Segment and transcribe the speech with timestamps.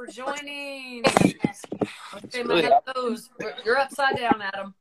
[0.00, 1.04] for joining.
[2.24, 3.28] Okay, my hellos.
[3.64, 4.74] You're upside down, Adam.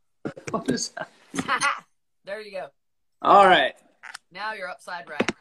[0.52, 1.84] What is that?
[2.26, 2.68] there you go.
[3.22, 3.74] All right.
[4.32, 5.32] Now you're upside right.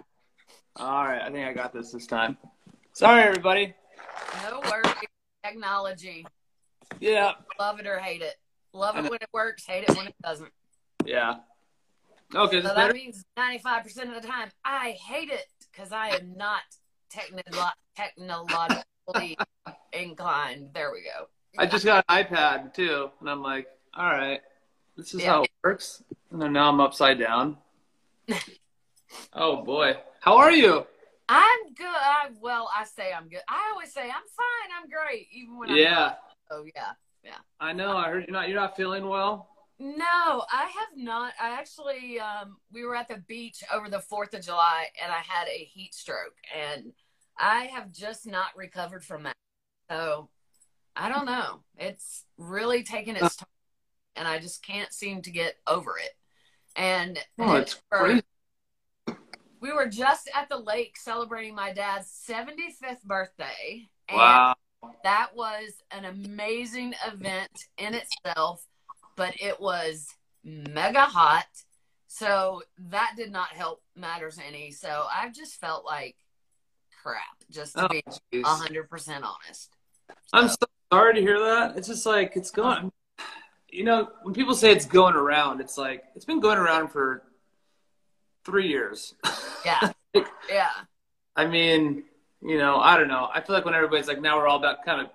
[0.77, 1.22] All right.
[1.22, 2.36] I think I got this this time.
[2.93, 3.75] Sorry, everybody.
[4.43, 4.93] No worries.
[5.45, 6.27] Technology.
[6.99, 7.33] Yeah.
[7.61, 8.35] Love it or hate it.
[8.72, 10.53] Love it when it works, hate it when it doesn't.
[11.05, 11.36] Yeah.
[12.35, 12.63] Okay.
[12.63, 12.95] So that better?
[12.95, 16.63] means 95% of the time, I hate it because I am not
[17.11, 17.72] technolo-
[19.12, 19.39] technologically
[19.93, 20.71] inclined.
[20.75, 21.29] There we go.
[21.58, 24.40] I just got an iPad too, and I'm like, all right,
[24.96, 25.32] this is Yeah.
[25.32, 26.03] how it works.
[26.30, 27.58] And then now I'm upside down.
[29.32, 29.94] oh boy.
[30.21, 30.86] How are you?
[31.29, 31.86] I'm good.
[31.86, 33.42] I, well, I say I'm good.
[33.48, 34.70] I always say I'm fine.
[34.80, 36.14] I'm great, even when I'm Yeah.
[36.50, 36.92] Oh yeah.
[37.24, 37.38] Yeah.
[37.61, 37.96] I know.
[37.96, 38.48] I heard you're not.
[38.48, 39.48] You're not feeling well.
[39.80, 41.34] No, I have not.
[41.40, 45.18] I actually, um, we were at the beach over the 4th of July and I
[45.18, 46.92] had a heat stroke and
[47.39, 49.34] I have just not recovered from that.
[49.91, 50.28] So
[50.97, 51.61] I don't know.
[51.77, 53.48] It's really taken its time
[54.17, 56.11] and I just can't seem to get over it.
[56.77, 58.22] And Oh, it's for- crazy.
[59.61, 63.89] we were just at the lake celebrating my dad's 75th birthday.
[64.08, 64.55] And Wow.
[65.05, 68.67] that was an amazing event in itself,
[69.17, 70.06] but it was
[70.42, 71.48] mega hot.
[72.06, 74.73] So that did not help matters any.
[74.73, 76.17] So I've just felt like
[77.09, 78.45] crap, just to Oh, be jeez.
[78.45, 79.70] hundred percent honest.
[80.33, 80.56] I'm so
[80.92, 81.77] sorry to hear that.
[81.77, 82.92] It's just like it's going.
[83.70, 87.23] You know, when people say it's going around, it's like it's been going around for
[88.45, 89.14] three years.
[89.64, 89.92] Yeah.
[90.51, 90.70] yeah.
[91.36, 92.05] I mean,
[92.42, 93.29] you know, I don't know.
[93.33, 95.09] I feel like when everybody's like, now we're all about kind of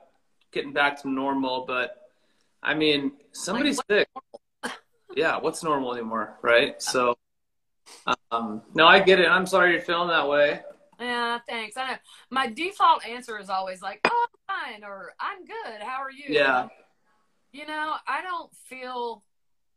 [0.52, 1.98] getting back to normal, but
[2.62, 4.08] I mean, somebody's sick.
[5.16, 6.82] Yeah, what's normal anymore, right?
[6.82, 7.16] So,
[8.32, 9.28] um, no, I get it.
[9.28, 10.62] I'm sorry you're feeling that way.
[11.00, 11.78] Yeah, thanks.
[11.78, 11.98] I know.
[12.30, 15.82] My default answer is always like, "Oh, I'm fine," or "I'm good.
[15.82, 16.68] How are you?" Yeah.
[17.52, 19.24] You know, I don't feel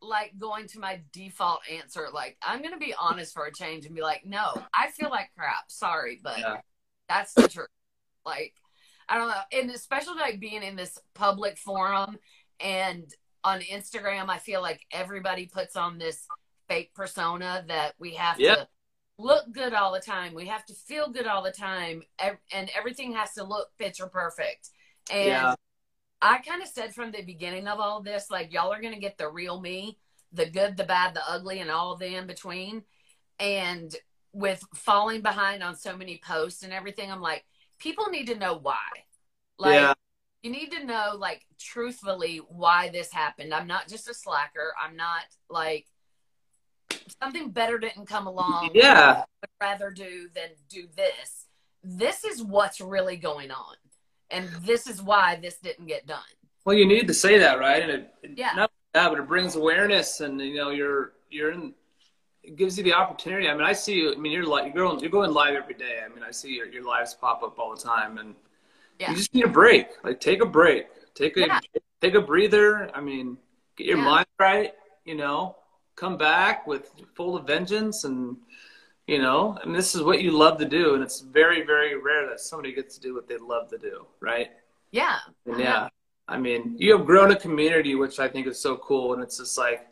[0.01, 2.09] like going to my default answer.
[2.13, 5.11] Like, I'm going to be honest for a change and be like, no, I feel
[5.11, 5.71] like crap.
[5.71, 6.61] Sorry, but Yeah.
[7.09, 7.69] that's the truth.
[8.25, 8.55] Like,
[9.09, 9.41] I don't know.
[9.53, 12.19] And especially like being in this public forum
[12.61, 13.13] and
[13.45, 16.27] on Instagram, I feel like everybody puts on this
[16.69, 18.55] fake persona that we have Yeah.
[18.57, 18.69] to
[19.19, 20.35] look good all the time.
[20.35, 22.03] We have to feel good all the time.
[22.53, 24.71] And everything has to look picture perfect.
[25.11, 25.55] And Yeah.
[26.21, 29.01] I kind of said from the beginning of all this, like, y'all are going to
[29.01, 29.99] get the real me,
[30.33, 32.85] the good, the bad, the ugly, and all the in between.
[33.39, 33.95] And
[34.33, 37.45] with falling behind on so many posts and everything, I'm like,
[37.79, 38.89] people need to know why.
[39.59, 39.95] Like, Yeah.
[40.43, 43.55] you need to know, like, truthfully why this happened.
[43.55, 44.75] I'm not just a slacker.
[44.83, 45.87] I'm not like
[47.23, 48.71] something better didn't come along.
[48.75, 49.25] Yeah.
[49.41, 51.47] would rather do than do this.
[51.83, 53.77] This is what's really going on.
[54.31, 56.19] And this is why this didn't get done.
[56.65, 57.83] Well, you need to say that, right?
[57.83, 58.53] And it, Yeah.
[58.57, 61.75] not that, but it brings awareness, and you know, you're you're in.
[62.43, 63.49] It gives you the opportunity.
[63.49, 64.13] I mean, I see you.
[64.13, 66.01] I mean, you're like you're going you're going live every day.
[66.05, 68.35] I mean, I see your your lives pop up all the time, and
[68.99, 69.11] Yeah.
[69.11, 69.89] you just need a break.
[70.03, 70.87] Like, take a break.
[71.15, 71.61] Take a Yeah.
[72.01, 72.91] take a breather.
[72.97, 73.39] I mean,
[73.77, 74.05] get your Yeah.
[74.05, 74.75] mind right.
[75.05, 75.57] You know,
[75.97, 78.37] come back with full of vengeance, and
[79.07, 81.97] you know, I mean, this is what you love to do, and it's very very
[82.01, 84.51] rare that somebody gets to do what they love to do, right?
[84.93, 85.19] Yeah.
[85.47, 85.89] And yeah,
[86.29, 89.15] I mean, you have grown a community, which I think is so cool.
[89.15, 89.87] And it's just like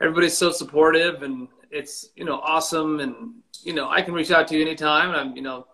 [0.00, 3.00] everybody's so supportive and it's, you know, awesome.
[3.00, 5.08] And, you know, I can reach out to you anytime.
[5.10, 5.66] And I'm, you know,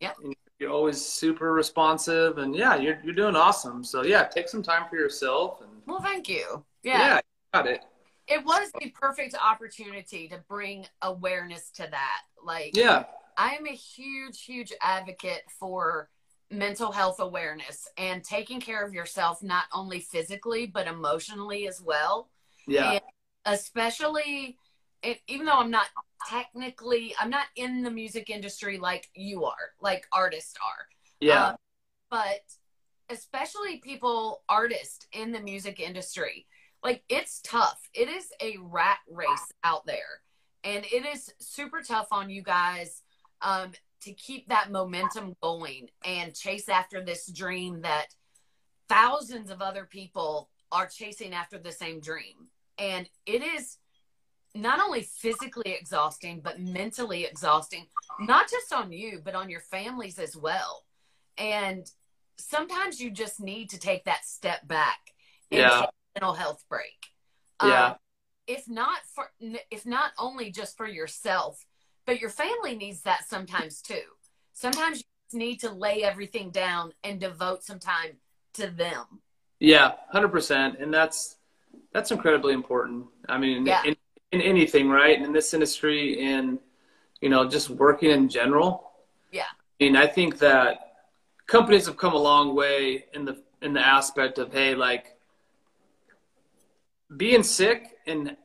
[0.00, 0.12] Yeah.
[0.58, 2.38] you're always super responsive.
[2.38, 3.84] And yeah, you're, you're doing awesome.
[3.84, 5.60] So yeah, take some time for yourself.
[5.62, 6.64] And Well, thank you.
[6.82, 7.20] yeah, Yeah.
[7.52, 7.84] got it.
[8.26, 12.22] It was the perfect opportunity to bring awareness to that.
[12.42, 13.04] Like, Yeah.
[13.36, 16.08] I am a huge, huge advocate for
[16.50, 22.30] mental health awareness and taking care of yourself, not only physically, but emotionally as well.
[22.66, 22.92] Yeah.
[22.92, 23.00] And
[23.44, 24.56] especially
[25.02, 25.88] it, even though I'm not
[26.28, 30.86] technically, I'm not in the music industry like you are, like artists are.
[31.20, 31.48] Yeah.
[31.48, 31.56] Um,
[32.10, 32.40] but
[33.10, 36.46] especially people, artists in the music industry,
[36.84, 37.80] like it's tough.
[37.94, 40.20] It is a rat race out there.
[40.62, 43.02] And it is super tough on you guys
[43.42, 43.72] um,
[44.02, 48.08] to keep that momentum going and chase after this dream that
[48.88, 52.48] thousands of other people are chasing after the same dream.
[52.78, 53.78] And it is
[54.54, 57.86] not only physically exhausting, but mentally exhausting,
[58.20, 60.84] not just on you, but on your families as well.
[61.38, 61.90] And
[62.38, 64.98] sometimes you just need to take that step back
[65.50, 65.86] and Yeah.
[66.14, 67.12] Mental health break.
[67.62, 67.86] Yeah.
[67.86, 67.94] Um,
[68.46, 69.30] if not for,
[69.70, 71.64] if not only just for yourself,
[72.06, 74.02] but your family needs that sometimes too.
[74.52, 75.02] Sometimes
[75.32, 78.18] you need to lay everything down and devote some time
[78.54, 79.04] to them.
[79.60, 81.36] Yeah, hundred percent, and that's
[81.92, 83.06] that's incredibly important.
[83.28, 83.82] I mean, Yeah.
[83.84, 83.96] in,
[84.32, 85.20] in anything, right?
[85.20, 86.58] In this industry, in
[87.20, 88.90] you know, just working in general.
[89.32, 89.44] Yeah.
[89.80, 90.96] I mean, I think that
[91.46, 95.13] companies have come a long way in the in the aspect of hey, like
[97.16, 98.36] being sick and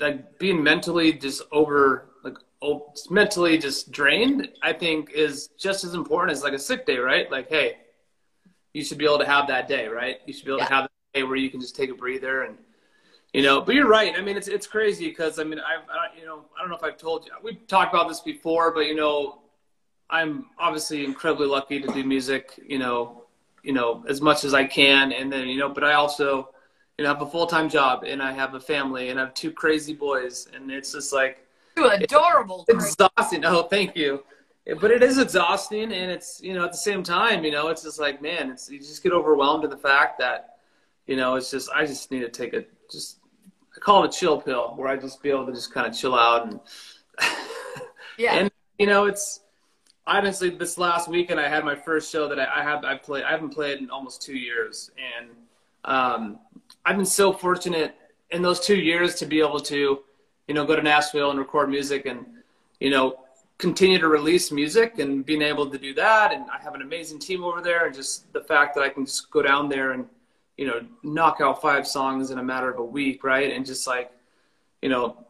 [0.00, 4.48] like being mentally just over like oh, mentally just drained.
[4.62, 7.30] I think is just as important as like a sick day, right?
[7.30, 7.76] Like, hey,
[8.72, 10.16] you should be able to have that day, right?
[10.26, 10.68] You should be able Yeah.
[10.68, 12.58] to have that day where you can just take a breather and
[13.32, 13.60] you know.
[13.60, 14.14] But you're right.
[14.16, 16.76] I mean, it's it's crazy because I mean, I've I, you know I don't know
[16.76, 19.40] if I've told you we've talked about this before, but you know,
[20.10, 22.52] I'm obviously incredibly lucky to do music.
[22.66, 23.24] You know,
[23.62, 26.50] you know as much as I can, and then you know, but I also
[26.98, 29.24] you know I have a full time job and I have a family and I
[29.24, 31.46] have two crazy boys, and it's just like
[31.76, 32.64] You adorable.
[32.68, 33.44] Exhausting.
[33.44, 34.24] Oh, thank you.
[34.80, 37.82] But it is exhausting, and it's you know at the same time, you know, it's
[37.82, 40.56] just like man, it's you just get overwhelmed in the fact that
[41.06, 43.18] you know it's just I just need to take a just
[43.76, 45.96] I call it a chill pill where I just be able to just kind of
[45.96, 46.60] chill out and
[48.18, 48.34] Yeah.
[48.34, 49.40] and you know it's
[50.06, 53.24] honestly this last weekend I had my first show that I, I have I played
[53.24, 55.28] I haven't played in almost two years and
[55.84, 56.38] um,
[56.86, 57.94] I've been so fortunate
[58.30, 60.00] in those two years to be able to
[60.48, 62.24] you know go to Nashville and record music and
[62.80, 63.18] you know
[63.58, 67.18] continue to release music and being able to do that and I have an amazing
[67.18, 70.06] team over there and just the fact that I can just go down there and
[70.56, 73.86] you know knock out five songs in a matter of a week right and just
[73.86, 74.10] like
[74.82, 75.26] you know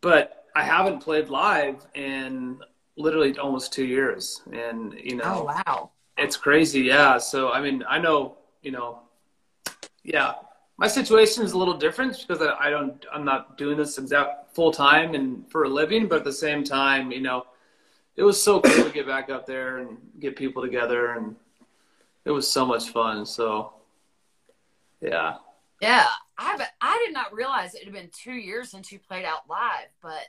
[0.00, 2.60] but I haven't played live in
[2.96, 5.90] literally almost two years and you know Oh wow.
[6.16, 7.18] it's crazy, yeah.
[7.18, 9.00] So I mean, I know, you know,
[10.02, 10.34] yeah.
[10.76, 14.54] My situation is a little different because I, I don't, I'm not doing this exact
[14.54, 17.46] full time and for a living, but at the same time, you know,
[18.16, 21.36] it was so cool to get back up there and get people together, and
[22.24, 23.26] it was so much fun.
[23.26, 23.72] So,
[25.00, 25.36] yeah,
[25.80, 26.06] Yeah.
[26.36, 29.88] I I did not realize it had been two years since you played out live,
[30.02, 30.28] but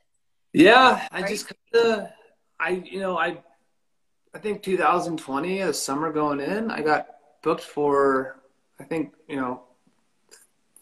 [0.54, 1.08] yeah.
[1.12, 2.10] I just kind of,
[2.60, 3.38] I, you know, I,
[4.34, 7.08] I think 2020, the summer going in, I got
[7.42, 8.40] booked for,
[8.80, 9.64] I think, you know,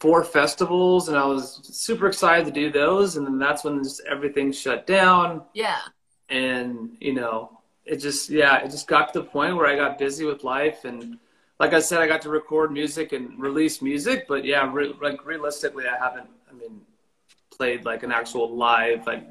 [0.03, 3.15] four festivals and I was super excited to do those.
[3.15, 5.43] And then that's when just everything shut down.
[5.53, 5.79] yeah.
[6.27, 9.97] And, you know, it just, yeah, it just got to the point where I got
[9.97, 10.83] busy with life.
[10.83, 11.19] And
[11.57, 14.25] like I said, I got to record music and release music.
[14.27, 16.81] But yeah, re- like realistically, I haven't, I mean,
[17.55, 19.25] played like an actual live like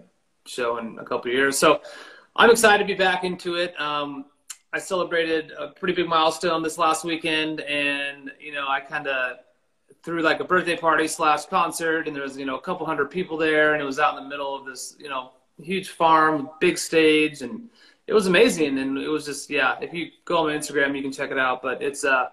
[0.47, 1.59] show in a couple of years.
[1.59, 1.83] So
[2.35, 3.79] I'm excited to be back into it.
[3.79, 4.25] Um,
[4.73, 9.37] I celebrated a pretty big milestone this last weekend, and you know, I kind of
[10.03, 13.11] threw like a birthday party slash concert, and there was you know a couple hundred
[13.11, 16.51] people there, and it was out in the middle of this you know huge farm,
[16.61, 17.69] big stage, and
[18.07, 18.79] it was amazing.
[18.79, 21.39] And it was just yeah, if you go on my Instagram, you can check it
[21.39, 21.63] out.
[21.63, 22.29] But it's uh,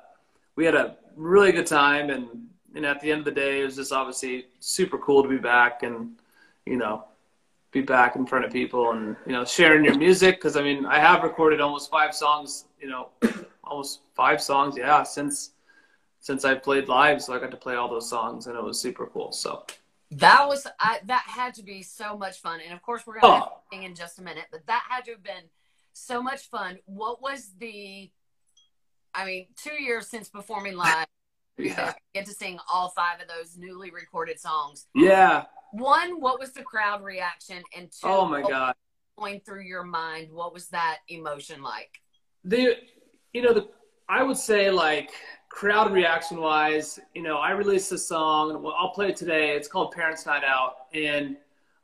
[0.55, 3.65] we had a really good time, and and at the end of the day, it
[3.65, 6.11] was just obviously super cool to be back, and
[6.65, 7.05] you know
[7.71, 10.85] be back in front of people and you know sharing your music because I mean
[10.85, 13.09] I have recorded almost five songs you know
[13.63, 15.51] almost five songs yeah since
[16.19, 18.79] since I played live so I got to play all those songs and it was
[18.79, 19.65] super cool so
[20.11, 22.59] That was I that had to be so much fun.
[22.63, 23.61] And of course we're gonna Oh.
[23.71, 25.45] sing in just a minute, but that had to have been
[25.93, 26.79] so much fun.
[26.85, 28.09] What was the
[29.13, 31.07] I mean, two years since performing live,
[31.57, 34.87] yeah get to sing all five of those newly recorded songs.
[34.95, 37.61] yeah One, what was the crowd reaction?
[37.75, 38.75] And two, oh my god
[39.17, 40.31] going through your mind?
[40.31, 41.99] What was that emotion like?
[42.45, 42.77] the
[43.33, 43.67] you know the
[44.07, 45.11] I would say like
[45.49, 49.91] crowd reaction wise you know I released a song I'll play it today it's called
[49.91, 51.35] Parents Night Out and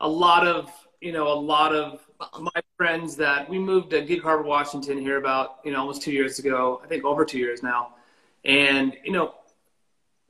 [0.01, 2.05] a lot of you know a lot of
[2.39, 6.11] my friends that we moved to Gig Harbor, Washington here about, you know, almost two
[6.11, 7.93] years ago, I think over two years now.
[8.43, 9.35] And, you know,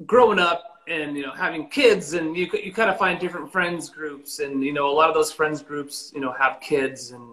[0.05, 3.89] growing up and, you know, having kids and you, you kind of find different friends
[3.89, 7.23] groups and, you know, a lot of those friends groups, you know, have kids and,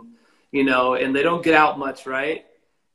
[0.50, 2.06] you know, and they don't get out much.
[2.06, 2.46] Right.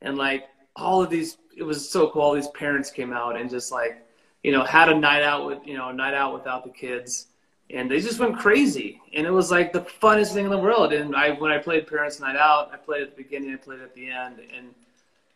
[0.02, 2.22] And like all of these, it was so cool.
[2.22, 4.06] All these parents came out and just like,
[4.44, 7.28] you know, had a night out with, you know, a night out without the kids
[7.70, 9.02] and they just went crazy.
[9.14, 10.94] And it was like the funnest thing in the world.
[10.94, 13.82] And i when i played parents night out i played at the beginning i played
[13.82, 14.40] at the end.
[14.56, 14.74] And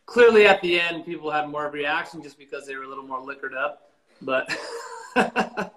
[0.06, 2.88] clearly at the end people had more of a reaction just because they were a
[2.88, 3.90] little more liquored up.
[4.22, 4.56] But
[5.14, 5.74] but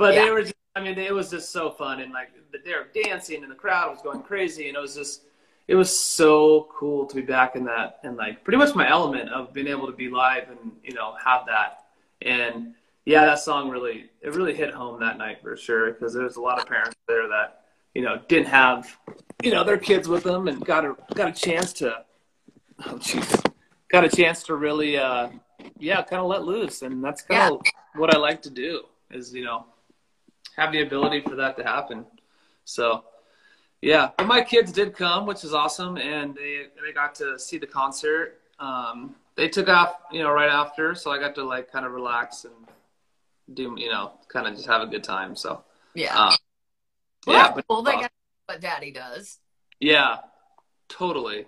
[0.00, 0.24] Yeah.
[0.24, 2.00] they were just i mean it was just so fun.
[2.00, 2.30] And like
[2.64, 4.68] they were dancing and the crowd was going crazy.
[4.68, 5.22] And it was just
[5.68, 9.30] it was so cool to be back in that and like pretty much my element
[9.30, 11.84] of being able to be live and you know have that
[12.22, 16.36] and yeah, that song really it really hit home that night for sure because there's
[16.36, 17.64] a lot of parents there that
[17.94, 18.96] you know didn't have
[19.42, 22.04] you know their kids with them and got a got a chance to
[22.86, 23.52] oh jeez,
[23.92, 25.28] got a chance to really, uh,
[25.78, 28.00] yeah, kind of let loose, and that's kind of yeah.
[28.00, 28.82] what I like to do.
[29.10, 29.66] Is you know,
[30.56, 32.06] have the ability for that to happen.
[32.64, 33.04] So,
[33.82, 37.58] yeah, but my kids did come, which is awesome, and they they got to see
[37.58, 38.40] the concert.
[38.60, 41.92] Um, they took off, you know, right after, so I got to like kind of
[41.92, 42.54] relax and
[43.54, 45.34] do, you know, kind of just have a good time.
[45.34, 46.36] So yeah, um,
[47.26, 47.82] well, yeah, but cool.
[47.82, 48.12] They got
[48.46, 49.40] what Daddy does.
[49.80, 50.18] Yeah,
[50.88, 51.46] totally.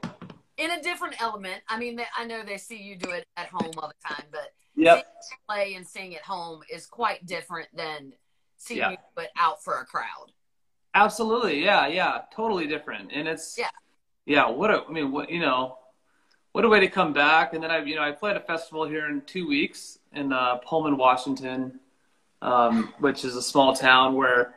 [0.57, 1.63] In a different element.
[1.69, 4.25] I mean, they, I know they see you do it at home all the time,
[4.33, 5.03] but yeah,
[5.49, 8.13] play and sing at home is quite different than
[8.57, 10.33] seeing you do it out for a crowd.
[10.95, 13.71] Absolutely, yeah, yeah, totally different, and it's yeah,
[14.27, 14.49] yeah.
[14.49, 15.77] What a, I mean, what you know,
[16.53, 17.53] what a way to come back.
[17.53, 20.33] And then I, you know, I play at a festival here in two weeks in
[20.33, 21.81] uh, Pullman, Washington,
[22.43, 24.55] um, which is a small town where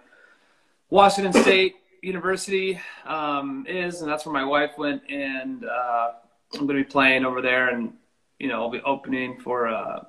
[0.91, 5.01] Washington State University um, is, and that's where my wife went.
[5.09, 6.11] And uh,
[6.53, 7.93] I'm going to be playing over there, and
[8.37, 10.03] you know, I'll be opening for uh,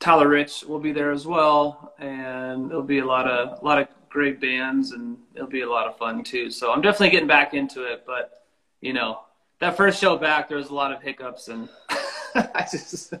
[0.00, 0.64] Tyler Rich.
[0.64, 4.40] will be there as well, and there'll be a lot of a lot of great
[4.40, 6.50] bands, and it'll be a lot of fun too.
[6.50, 8.44] So I'm definitely getting back into it, but
[8.80, 9.20] you know,
[9.58, 11.68] that first show back, there was a lot of hiccups, and
[12.34, 13.12] I just,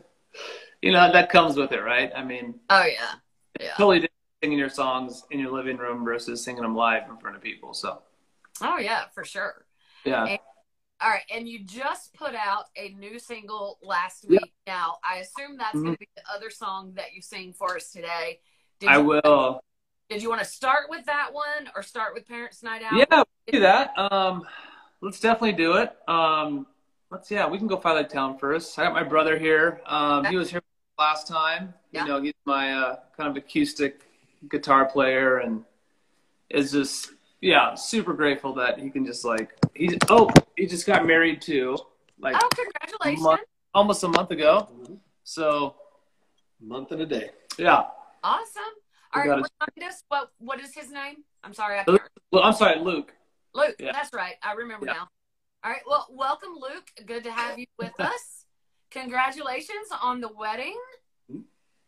[0.80, 2.12] you know, that comes with it, right?
[2.16, 3.14] I mean, oh yeah,
[3.60, 7.16] yeah, totally different singing your songs in your living room versus singing them live in
[7.16, 7.74] front of people.
[7.74, 8.00] So
[8.60, 9.66] Oh yeah, for sure.
[10.04, 10.24] Yeah.
[10.24, 10.38] And,
[11.00, 14.52] all right, and you just put out a new single last week.
[14.66, 15.84] Now, I assume that's mm-hmm.
[15.84, 18.38] going to be the other song that you sing for us today.
[18.78, 19.60] Did I will.
[20.10, 22.92] Did you want to start with that one or start with Parents Night Out?
[22.92, 23.98] Yeah, we'll do that.
[23.98, 24.44] Um,
[25.00, 25.96] let's definitely do it.
[26.06, 26.66] Um,
[27.10, 28.78] let's yeah, we can go Five Lake Town first.
[28.78, 29.80] I got my brother here.
[29.86, 30.30] Um, okay.
[30.30, 30.62] He was here
[30.98, 31.72] last time.
[31.90, 32.02] Yeah.
[32.02, 34.02] You know, he's my uh, kind of acoustic
[34.50, 35.64] guitar player and
[36.50, 41.06] is just yeah, super grateful that he can just like he's oh he just got
[41.06, 41.78] married too.
[42.18, 43.20] Like oh, congratulations!
[43.20, 43.40] A month,
[43.72, 44.68] almost a month ago.
[45.24, 45.76] So
[46.60, 47.30] month and a day.
[47.58, 47.84] Yeah.
[48.22, 48.62] Awesome.
[49.14, 51.16] All right, remind us what what is his name?
[51.42, 51.84] I'm sorry, I.
[52.32, 53.12] Well, I'm sorry, Luke.
[53.54, 53.92] Luke, yeah.
[53.92, 54.34] that's right.
[54.42, 54.94] I remember yeah.
[54.94, 55.08] now.
[55.62, 55.82] All right.
[55.86, 56.90] Well, welcome, Luke.
[57.06, 58.44] Good to have you with us.
[58.90, 60.76] Congratulations on the wedding.
[61.30, 61.40] Hmm?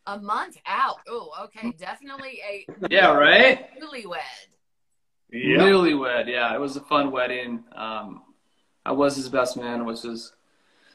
[0.05, 0.99] A month out.
[1.07, 1.71] Oh, okay.
[1.77, 3.69] Definitely a yeah, right.
[3.79, 4.17] Newlywed.
[5.31, 5.59] Yep.
[5.59, 6.55] Newlywed, yeah.
[6.55, 7.65] It was a fun wedding.
[7.75, 8.23] Um,
[8.85, 10.33] I was his best man, which is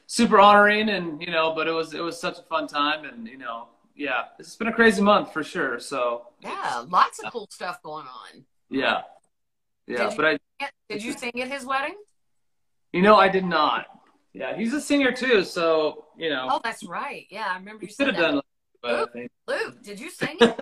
[0.07, 3.27] super honoring, and you know, but it was it was such a fun time, and
[3.27, 5.79] you know, yeah, it's been a crazy month for sure.
[5.79, 8.45] So yeah, lots of cool stuff going on.
[8.69, 9.01] Yeah,
[9.87, 10.09] yeah.
[10.09, 10.39] Did but I
[10.89, 11.95] did you sing at his wedding?
[12.91, 13.85] You know, I did not.
[14.33, 16.47] Yeah, he's a singer too, so you know.
[16.49, 17.25] Oh, that's right.
[17.29, 18.41] Yeah, I remember you should have done.
[18.83, 19.11] Luke,
[19.47, 20.37] Luke, did you sing?
[20.41, 20.55] no,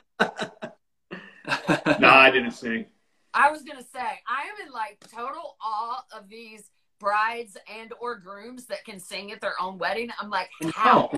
[2.10, 2.86] I didn't sing.
[3.34, 6.70] I was gonna say I am in like total awe of these
[7.00, 10.10] brides and or grooms that can sing at their own wedding.
[10.20, 11.12] I'm like, how?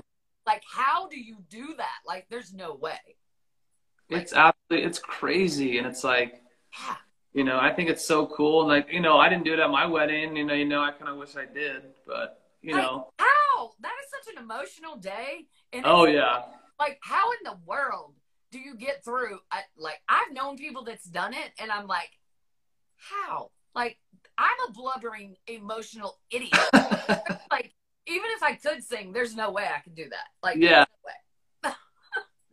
[0.46, 1.98] Like, how do you do that?
[2.06, 2.98] Like, there's no way.
[4.10, 6.42] It's absolutely, it's crazy, and it's like,
[6.78, 6.96] yeah.
[7.32, 8.60] you know, I think it's so cool.
[8.60, 10.36] And like, you know, I didn't do it at my wedding.
[10.36, 13.72] You know, you know, I kind of wish I did, but you like, know, how?
[13.80, 15.46] That is such an emotional day.
[15.72, 16.42] And oh yeah.
[16.78, 18.14] Like, how in the world
[18.50, 19.38] do you get through?
[19.50, 22.10] I, like I've known people that's done it, and I'm like,
[22.96, 23.50] how?
[23.74, 23.98] Like
[24.38, 26.52] I'm a blubbering, emotional idiot.
[27.50, 27.73] like
[28.06, 30.28] even if I could sing, there's no way I could do that.
[30.42, 30.84] Like yeah.
[31.62, 31.72] No,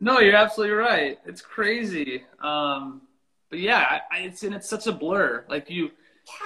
[0.00, 1.18] no, you're absolutely right.
[1.26, 2.24] It's crazy.
[2.40, 3.02] Um,
[3.50, 5.44] but yeah, I, it's and it's such a blur.
[5.48, 5.90] Like you,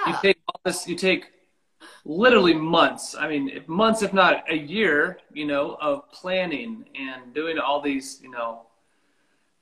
[0.07, 0.13] yeah.
[0.13, 1.27] you take all this, you take
[2.05, 3.15] literally months.
[3.15, 8.21] I mean, months, if not a year, you know, of planning and doing all these,
[8.23, 8.67] you know,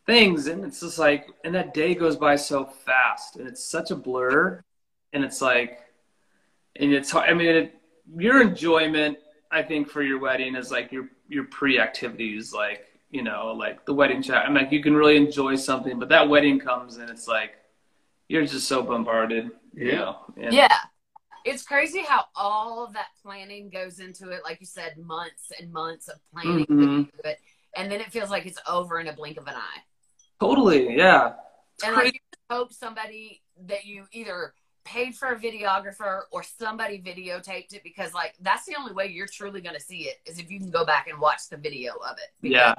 [0.06, 3.90] things and it's just like and that day goes by so fast and it's such
[3.90, 4.62] a blur
[5.12, 5.80] and it's like
[6.76, 7.30] and it's hard.
[7.30, 7.74] i mean it,
[8.16, 9.16] your enjoyment
[9.54, 13.94] i think for your wedding is like your your pre-activities like you know like the
[13.94, 17.28] wedding chat i'm like you can really enjoy something but that wedding comes and it's
[17.28, 17.52] like
[18.28, 19.96] you're just so bombarded you yeah.
[19.96, 20.78] know and, yeah
[21.44, 25.72] it's crazy how all of that planning goes into it like you said months and
[25.72, 27.02] months of planning mm-hmm.
[27.24, 27.38] it
[27.76, 29.80] and then it feels like it's over in a blink of an eye
[30.40, 31.34] Totally, yeah.
[31.74, 32.20] It's and like, you
[32.50, 38.34] hope somebody that you either paid for a videographer or somebody videotaped it because like
[38.40, 40.84] that's the only way you're truly going to see it is if you can go
[40.84, 42.30] back and watch the video of it.
[42.40, 42.74] Because, yeah.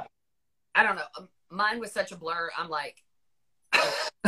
[0.76, 1.04] I don't know.
[1.18, 2.50] Um, mine was such a blur.
[2.58, 3.02] I'm like,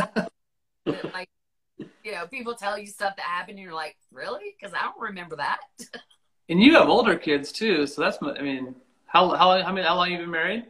[0.86, 1.28] like,
[1.76, 4.56] you know, people tell you stuff that happened, and you're like, really?
[4.58, 5.60] Because I don't remember that.
[6.48, 8.18] and you have older kids too, so that's.
[8.22, 8.74] I mean,
[9.06, 10.64] how how how many how long you been married?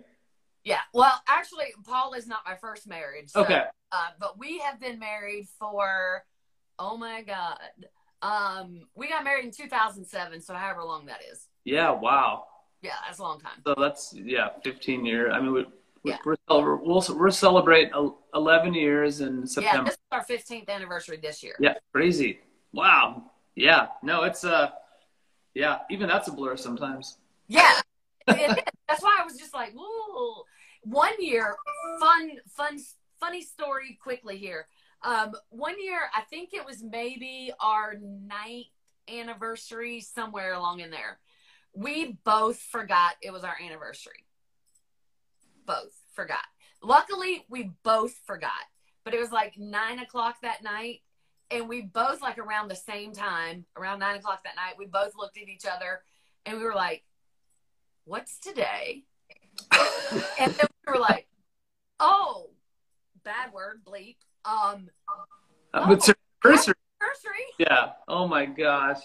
[0.64, 0.80] Yeah.
[0.92, 3.30] Well, actually, Paul is not my first marriage.
[3.30, 3.62] So, okay.
[3.90, 6.24] Uh, but we have been married for,
[6.78, 7.58] oh my God.
[8.22, 11.46] Um, we got married in 2007, so however long that is.
[11.64, 12.44] Yeah, wow.
[12.82, 13.60] Yeah, that's a long time.
[13.66, 15.32] So that's yeah, 15 years.
[15.34, 15.64] I mean, we,
[16.02, 16.18] we- Yeah.
[16.24, 17.92] we're we'll, we're celebrating
[18.34, 19.84] 11 years in Yeah, September.
[19.90, 21.54] this is our 15th anniversary this year.
[21.60, 22.40] Yeah, crazy.
[22.72, 23.24] Wow.
[23.56, 23.88] Yeah.
[24.02, 24.70] No, it's uh,
[25.54, 25.78] yeah.
[25.90, 27.18] Even that's a blur sometimes.
[27.48, 27.80] Yeah,
[28.26, 30.42] that's why I was just like, "Ooh."
[30.84, 31.56] One year,
[31.98, 32.78] fun, fun,
[33.18, 33.98] funny story.
[34.00, 34.66] Quickly here.
[35.02, 38.66] Um, one year, I think it was maybe our ninth
[39.08, 41.18] anniversary, somewhere along in there.
[41.72, 44.24] We both forgot it was our anniversary.
[45.66, 46.44] Both forgot.
[46.82, 48.50] Luckily, we both forgot,
[49.04, 51.02] but it was like nine o'clock that night,
[51.50, 55.12] and we both like around the same time, around nine o'clock that night, we both
[55.16, 56.02] looked at each other,
[56.46, 57.04] and we were like
[58.08, 59.04] what's today?
[60.40, 61.28] and then we were like,
[62.00, 62.50] oh,
[63.22, 64.16] bad word, bleep.
[64.48, 64.90] Um,
[65.74, 65.92] Uh, Oh.
[65.92, 66.74] it's anniversary.
[67.00, 67.44] anniversary.
[67.58, 67.92] Yeah.
[68.08, 69.00] Oh my gosh.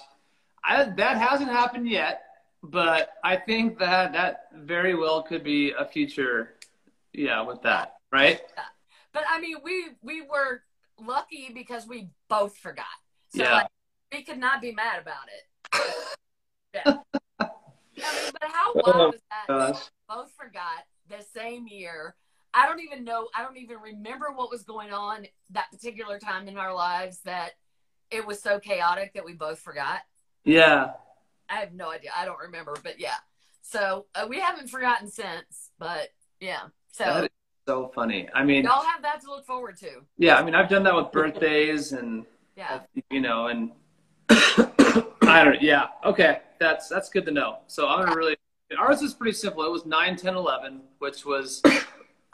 [0.63, 2.23] I, that hasn't happened yet,
[2.63, 6.55] but I think that that very well could be a future.
[7.12, 8.41] Yeah, with that, right?
[9.12, 10.63] But I mean, we we were
[10.97, 12.85] lucky because we both forgot.
[13.35, 13.53] So Yeah.
[13.53, 13.67] like,
[14.13, 15.43] we could not be mad about it.
[16.73, 16.97] yeah.
[17.39, 17.45] I
[18.21, 19.47] mean, but how wild was that?
[19.47, 19.89] Gosh.
[20.07, 22.15] both forgot the same year.
[22.53, 23.27] I don't even know.
[23.36, 27.51] I don't even remember what was going on that particular time in our lives that
[28.12, 30.01] it was so chaotic that we both forgot.
[30.43, 30.91] Yeah.
[31.50, 32.12] I have no idea.
[32.15, 33.15] I don't remember, but yeah.
[33.62, 36.63] So uh, we haven't forgotten since, but yeah.
[36.91, 37.29] So That is
[37.67, 38.29] so funny.
[38.33, 40.01] I mean, y'all have that to look forward to.
[40.17, 40.36] yeah.
[40.36, 42.81] I mean, I've done that with birthdays and Yeah.
[43.10, 43.72] you know, and
[44.29, 45.62] I don't.
[45.62, 45.88] Yeah.
[46.05, 46.41] Okay.
[46.60, 47.60] That's that's good to know.
[47.67, 48.38] So I'm gonna really.
[48.77, 49.63] Ours is pretty simple.
[49.63, 51.61] It was 9, 10, 11, which was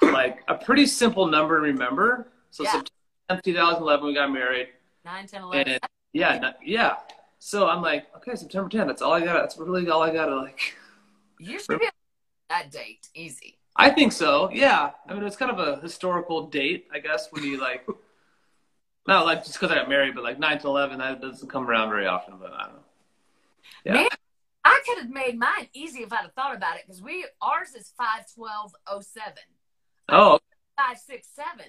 [0.01, 2.31] like a pretty simple number to remember.
[2.51, 2.81] So Yeah.
[3.29, 4.69] September 2011, we got married.
[5.05, 5.67] 9, 10, 11.
[5.73, 5.79] And
[6.13, 6.95] yeah, yeah.
[7.39, 8.87] So I'm like, okay, September 10th.
[8.87, 9.33] That's all I got.
[9.33, 10.75] That's really all I got to like.
[11.41, 11.87] You should be
[12.49, 13.07] that date.
[13.15, 13.59] Easy.
[13.77, 14.49] I think so.
[14.51, 14.91] Yeah.
[15.07, 17.87] I mean, it's kind of a historical date, I guess, when you like.
[19.07, 21.65] Not like just because I got married, but like 9 to 11, that doesn't come
[21.69, 22.35] around very often.
[22.39, 22.83] But I don't know.
[23.85, 23.93] Yeah.
[23.93, 24.07] Man,
[24.65, 27.69] I could have made mine easy if I'd have thought about it because we ours
[27.73, 28.99] is five twelve oh
[30.11, 30.39] oh
[30.77, 31.65] Five six seven.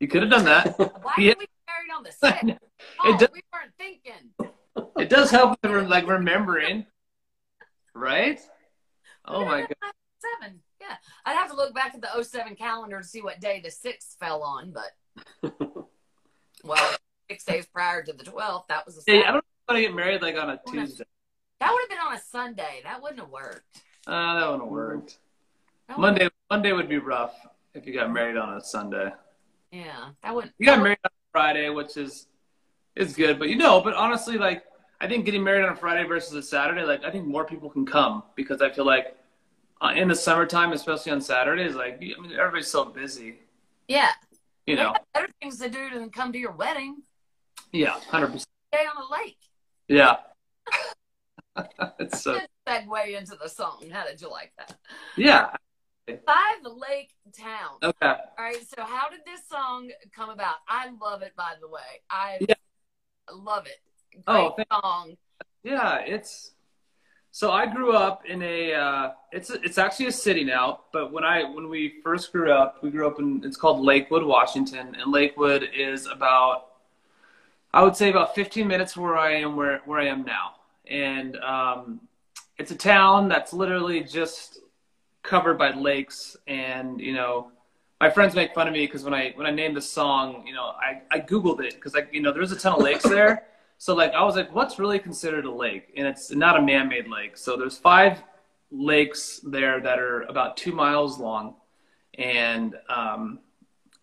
[0.00, 0.78] you could have done that.
[0.78, 1.30] Why Yeah.
[1.34, 2.58] did we get married on the sixth?
[3.04, 4.32] Oh, does- we weren't thinking.
[4.98, 6.86] It does help with like remembering,
[7.94, 8.40] right?
[9.24, 9.92] Oh my god.
[10.40, 10.60] Seven.
[10.80, 10.96] Yeah.
[11.24, 14.16] I'd have to look back at the 07 calendar to see what day the sixth
[14.18, 15.52] fell on, but
[16.64, 16.96] well,
[17.30, 19.94] six days prior to the twelfth, that was a Yeah, I don't want to get
[19.94, 21.04] married like on a Tuesday.
[21.60, 22.80] That would have been on a Sunday.
[22.84, 23.82] That wouldn't have worked.
[24.06, 25.18] Uh, that wouldn't have worked.
[25.88, 27.34] That Monday, Monday would be rough
[27.78, 29.10] if you got married on a Sunday.
[29.70, 30.10] Yeah.
[30.22, 30.52] That wouldn't.
[30.58, 32.26] You got married on a Friday, which is
[32.96, 34.64] is good, but you know, but honestly, like
[35.00, 37.70] I think getting married on a Friday versus a Saturday, like I think more people
[37.70, 39.16] can come because I feel like
[39.80, 43.36] uh, in the summertime, especially on Saturdays, like I mean, everybody's so busy,
[43.86, 44.10] Yeah.
[44.66, 44.94] you know.
[45.14, 47.02] better things to do than come to your wedding.
[47.72, 48.48] Yeah, hundred percent.
[48.74, 49.38] Stay on a lake.
[49.86, 50.16] Yeah.
[51.98, 52.38] it's so
[52.68, 53.84] segue into the song.
[53.92, 54.76] How did you like that?
[55.16, 55.50] yeah.
[56.26, 57.78] Five Lake Town.
[57.82, 58.06] Okay.
[58.06, 58.66] All right.
[58.68, 60.56] So, how did this song come about?
[60.68, 62.02] I love it, by the way.
[62.10, 62.54] I Yeah.
[63.32, 63.80] love it.
[64.12, 65.16] Great Oh, song.
[65.62, 66.52] Yeah, it's
[67.30, 71.24] so I grew up in a uh, it's it's actually a city now, but when
[71.24, 75.12] I when we first grew up, we grew up in it's called Lakewood, Washington, and
[75.12, 76.66] Lakewood is about
[77.72, 80.54] I would say about 15 minutes from where I am where where I am now,
[80.90, 82.00] and um,
[82.56, 84.60] it's a town that's literally just
[85.22, 87.52] covered by lakes, and you know.
[88.00, 90.54] My friends make fun of me because when I when I named the song, you
[90.54, 93.46] know, I, I googled it because like you know there's a ton of lakes there,
[93.78, 95.92] so like I was like, what's really considered a lake?
[95.96, 97.36] And it's not a man-made lake.
[97.36, 98.22] So there's five
[98.70, 101.56] lakes there that are about two miles long,
[102.16, 103.40] and um,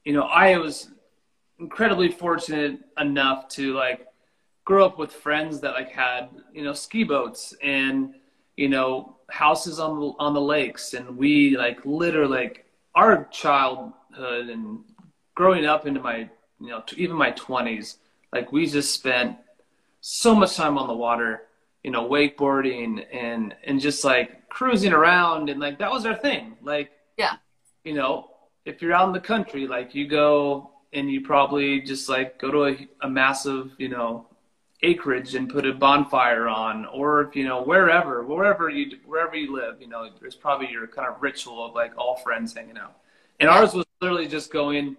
[0.04, 0.90] you know I was
[1.60, 4.08] incredibly fortunate enough to like
[4.66, 8.16] grow up with friends that like had you know ski boats and
[8.58, 14.50] you know houses on the on the lakes, and we like literally like our childhood
[14.50, 14.80] and
[15.36, 17.98] growing up into my you know even my 20s
[18.34, 19.38] like we just spent
[20.02, 21.44] so much time on the water,
[21.84, 26.56] you know, wakeboarding and and just like cruising around and like that was our thing.
[26.62, 27.36] Like Yeah.
[27.84, 28.30] you know,
[28.66, 32.52] if you're out in the country, like you go and you probably just like go
[32.52, 34.28] to a, a massive, you know,
[34.86, 39.54] acreage and put a bonfire on, or if you know wherever, wherever you wherever you
[39.54, 42.96] live, you know, there's probably your kind of ritual of like all friends hanging out.
[43.40, 44.96] And ours was literally just going,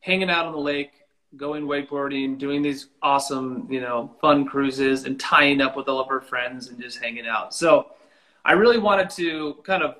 [0.00, 0.92] hanging out on the lake,
[1.36, 6.08] going wakeboarding, doing these awesome, you know, fun cruises, and tying up with all of
[6.08, 7.52] our friends and just hanging out.
[7.52, 7.90] So
[8.44, 9.96] I really wanted to kind of,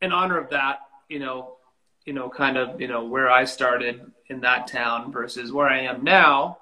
[0.00, 1.56] in honor of that, you know,
[2.04, 5.80] you know, kind of, you know, where I started in that town versus where I
[5.80, 6.58] am now.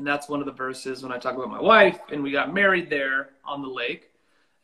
[0.00, 2.54] And that's one of the verses when I talk about my wife and we got
[2.54, 4.10] married there on the lake.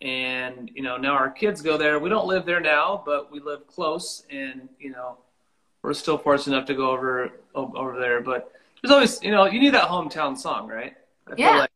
[0.00, 1.98] And, you know, now our kids go there.
[1.98, 5.18] We don't live there now, but we live close and, you know,
[5.82, 8.22] we're still fortunate enough to go over over there.
[8.22, 10.96] But there's always, you know, you need that hometown song, right?
[11.26, 11.58] I yeah.
[11.58, 11.70] Like,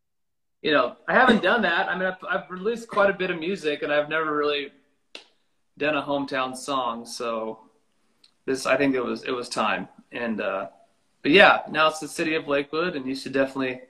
[0.62, 1.90] you know, I haven't done that.
[1.90, 4.72] I mean, I've, I've, released quite a bit of music, and I've never really
[5.76, 7.04] done a hometown song.
[7.04, 7.58] So
[8.46, 9.86] this, I think it was it was time.
[10.12, 10.68] And uh,
[11.22, 13.80] but yeah, now it's the city of Lakewood, and you should definitely,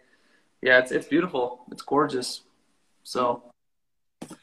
[0.63, 1.65] yeah, it's it's beautiful.
[1.71, 2.43] It's gorgeous.
[3.03, 3.43] So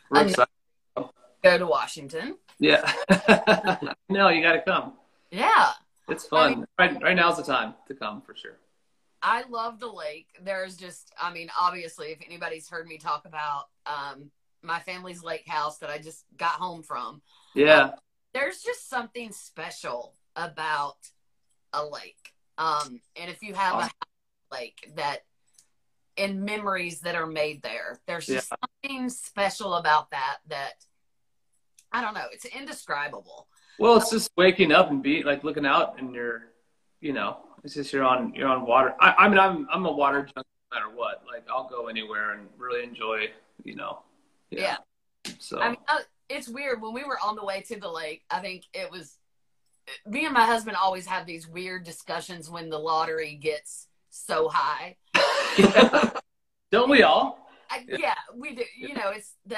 [0.09, 0.47] we're excited.
[0.95, 2.37] Go to Washington.
[2.59, 2.91] Yeah.
[4.09, 4.93] no, you got to come.
[5.31, 5.71] Yeah.
[6.09, 6.65] It's fun.
[6.79, 8.57] I mean, right, right is the time to come for sure.
[9.21, 10.27] I love the lake.
[10.41, 15.47] There's just, I mean, obviously, if anybody's heard me talk about um, my family's lake
[15.47, 17.21] house that I just got home from,
[17.53, 17.91] yeah, um,
[18.33, 20.97] there's just something special about
[21.73, 22.33] a lake.
[22.57, 23.91] Um, and if you have awesome.
[24.51, 25.23] a lake that,
[26.17, 28.57] and memories that are made there, there's just yeah.
[28.83, 30.73] something special about that that
[31.91, 32.25] I don't know.
[32.31, 33.47] It's indescribable.
[33.79, 36.45] Well, it's just waking up and be like looking out and you're,
[36.99, 38.95] you know, it's just you're on you're on water.
[38.99, 41.23] I, I mean, I'm I'm a water junkie no matter what.
[41.31, 43.27] Like I'll go anywhere and really enjoy,
[43.63, 43.99] you know.
[44.49, 44.77] Yeah.
[45.25, 45.33] yeah.
[45.39, 48.23] So I mean, uh, it's weird when we were on the way to the lake.
[48.29, 49.16] I think it was
[50.05, 54.97] me and my husband always have these weird discussions when the lottery gets so high.
[56.71, 57.49] Don't we all?
[57.69, 58.63] I, yeah, we do.
[58.77, 59.57] You know, it's the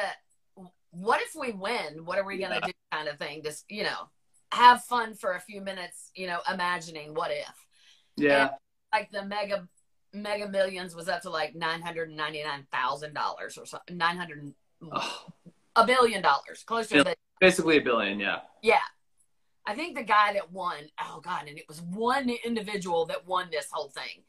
[0.92, 2.06] what if we win?
[2.06, 2.66] What are we going to yeah.
[2.68, 3.44] do kind of thing?
[3.44, 4.10] Just, you know,
[4.52, 7.66] have fun for a few minutes, you know, imagining what if.
[8.18, 8.42] Yeah.
[8.42, 8.52] And,
[8.92, 9.68] like the mega
[10.12, 13.98] mega millions was up to like $999,000 or something.
[13.98, 14.54] 900
[14.92, 15.26] oh.
[15.76, 16.64] a billion dollars.
[16.66, 18.40] Close to basically a billion, yeah.
[18.64, 18.80] Yeah.
[19.70, 23.50] I think the guy that won, oh god, and it was one individual that won
[23.52, 24.24] this whole thing.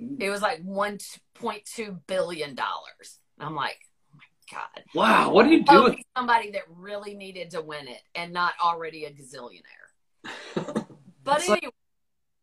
[0.00, 0.22] Mm.
[0.22, 3.18] It was like 1.2 billion dollars.
[3.40, 3.80] I'm like,
[4.14, 4.84] oh my God.
[4.94, 6.04] Wow, what are you doing?
[6.16, 10.30] Somebody that really needed to win it and not already a gazillionaire.
[11.24, 11.74] but anyway, like-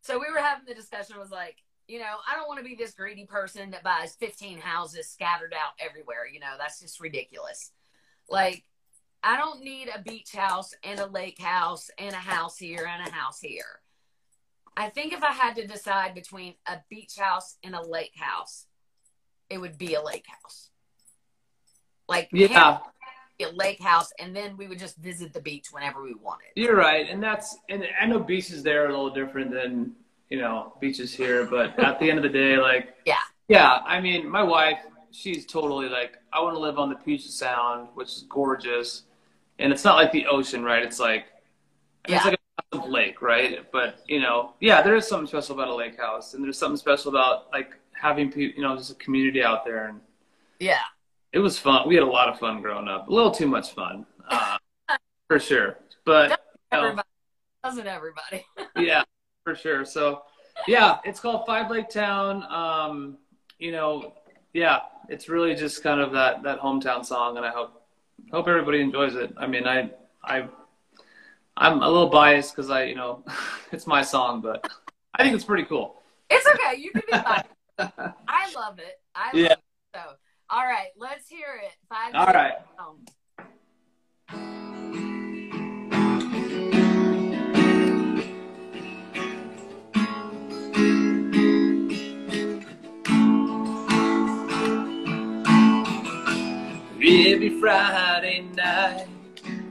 [0.02, 1.18] so we were having the discussion.
[1.18, 1.56] Was like,
[1.88, 5.54] you know, I don't want to be this greedy person that buys 15 houses scattered
[5.54, 6.26] out everywhere.
[6.30, 7.72] You know, that's just ridiculous.
[8.28, 8.64] Like,
[9.24, 13.08] I don't need a beach house and a lake house and a house here and
[13.08, 13.80] a house here.
[14.76, 18.66] I think if I had to decide between a beach house and a lake house,
[19.48, 20.68] it would be a lake house.
[22.06, 22.80] Like yeah,
[23.40, 26.48] a lake house, and then we would just visit the beach whenever we wanted.
[26.54, 29.92] You're right, and that's and I know beaches there are a little different than
[30.28, 33.78] you know beaches here, but at the end of the day, like yeah, yeah.
[33.86, 34.80] I mean, my wife,
[35.12, 39.04] she's totally like, I want to live on the Puget Sound, which is gorgeous,
[39.58, 40.82] and it's not like the ocean, right?
[40.82, 41.26] It's like
[42.08, 42.16] yeah.
[42.16, 42.40] it's like
[42.72, 43.70] a lake, right?
[43.72, 46.76] But you know, yeah, there is something special about a lake house, and there's something
[46.76, 50.00] special about like having people, you know, just a community out there, and
[50.58, 50.80] yeah,
[51.32, 51.88] it was fun.
[51.88, 53.08] We had a lot of fun growing up.
[53.08, 54.58] A little too much fun, uh,
[55.28, 55.78] for sure.
[56.04, 56.40] But
[56.70, 57.08] everybody,
[57.62, 58.44] doesn't everybody?
[58.76, 59.02] yeah,
[59.44, 59.84] for sure.
[59.84, 60.22] So,
[60.66, 62.42] yeah, it's called Five Lake Town.
[62.52, 63.18] Um,
[63.58, 64.14] you know,
[64.52, 67.83] yeah, it's really just kind of that that hometown song, and I hope
[68.30, 69.32] hope everybody enjoys it.
[69.36, 69.90] I mean, I
[70.22, 70.48] I
[71.56, 73.24] I'm a little biased because I, you know,
[73.72, 74.68] it's my song, but
[75.14, 76.02] I think it's pretty cool.
[76.30, 76.80] It's okay.
[76.80, 77.46] You can be biased.
[78.28, 79.00] I love it.
[79.14, 79.52] I love yeah.
[79.52, 79.58] it.
[79.94, 80.00] So
[80.50, 81.72] all right, let's hear it.
[81.88, 82.14] Five.
[82.14, 82.54] All right.
[97.44, 99.06] Every Friday night,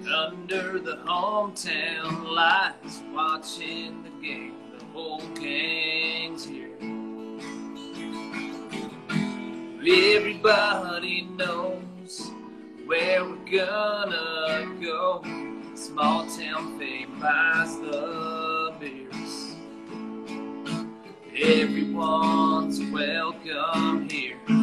[0.08, 6.70] under the hometown lights, watching the game, the whole gang's here.
[9.80, 12.32] Everybody knows
[12.86, 15.24] where we're gonna go.
[15.74, 19.56] Small town fame buys the beers.
[21.36, 24.63] Everyone's welcome here.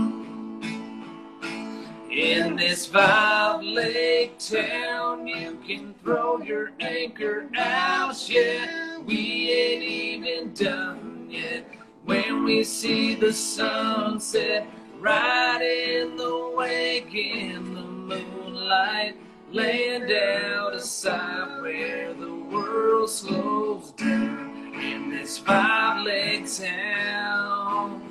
[2.11, 8.29] In this five lake town, you can throw your anchor out.
[8.29, 11.67] Yeah, we ain't even done yet.
[12.05, 14.67] When we see the sunset,
[14.99, 19.17] right in the wake in the moonlight,
[19.53, 28.10] laying down a side where the world slows down in this five lake town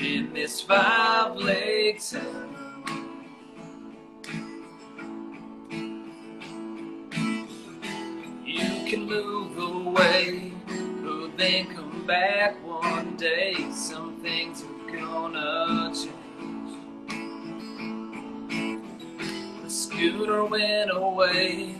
[0.00, 2.54] in this five lake town.
[8.44, 10.52] You can move away,
[11.02, 13.70] but then come back one day.
[13.72, 16.14] Some things are gonna change.
[19.62, 21.74] The Schooner went away.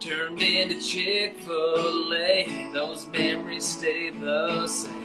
[0.00, 5.03] Turned into Chick-fil-A, those memories stay the same.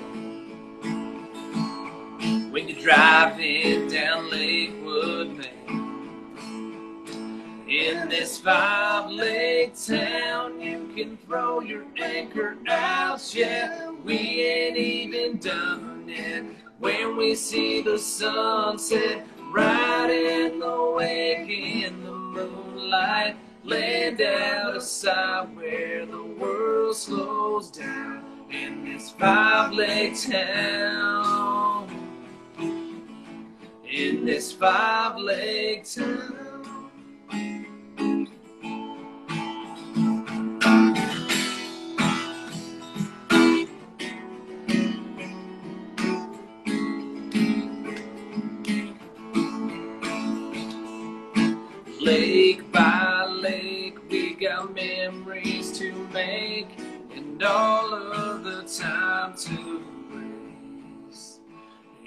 [2.52, 7.06] When you're driving down Lakewood, Maine.
[7.70, 13.36] In this five lake town, you can throw your anchor out.
[13.36, 16.44] Yeah, we ain't even done yet.
[16.80, 24.82] When we see the sunset, right in the wake in the moonlight, land out of
[24.82, 28.26] sight where the world slows down.
[28.50, 31.69] In this five lake town,
[33.92, 36.36] in this five lake town.
[52.00, 56.68] Lake by lake, we got memories to make,
[57.16, 59.69] and all of the time to.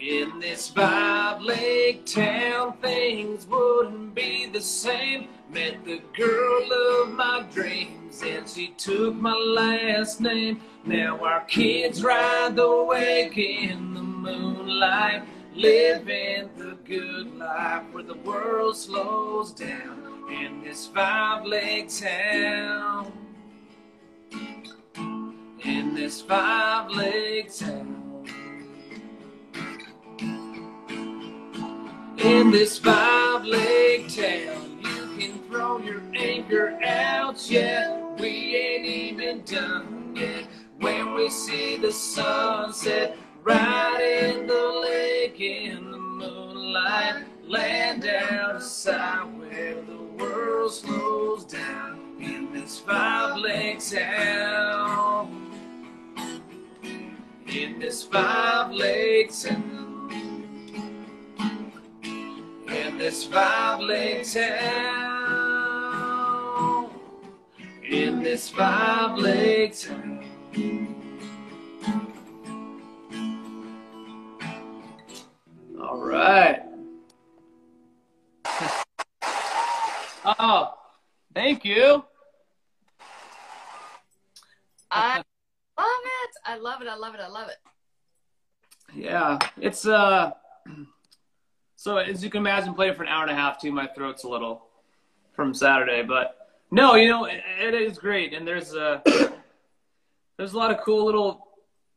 [0.02, 5.28] In this five lake town, things wouldn't be the same.
[5.48, 10.60] Met the girl of my dreams, and she took my last name.
[10.84, 15.22] Now our kids ride the wake in the moonlight,
[15.54, 20.24] living the good life where the world slows down.
[20.32, 23.12] In this five lake town,
[25.62, 28.01] in this five lake town.
[32.22, 37.50] In this five lake town, you can throw your anchor out.
[37.50, 40.46] Yeah, we ain't even done yet.
[40.78, 48.62] When we see the sunset, right in the lake in the moonlight, land out of
[48.62, 51.98] sight where the world slows down.
[52.20, 55.50] In this five lake town,
[57.48, 59.71] in this five lake town.
[63.12, 64.48] This lake town,
[67.84, 70.24] in this lake town.
[75.78, 76.62] All right.
[80.24, 80.74] Oh,
[81.34, 82.04] thank you.
[84.88, 85.24] I love
[85.76, 86.30] it.
[86.46, 86.86] I love it.
[86.86, 87.20] I love it.
[87.20, 87.56] I love it.
[88.94, 90.30] Yeah, it's uh.
[91.82, 94.22] So as you can imagine, playing for an hour and a half too, my throat's
[94.22, 94.66] a little
[95.32, 96.04] from Saturday.
[96.04, 99.02] But no, you know, it, it is great, and there's a
[100.36, 101.48] there's a lot of cool little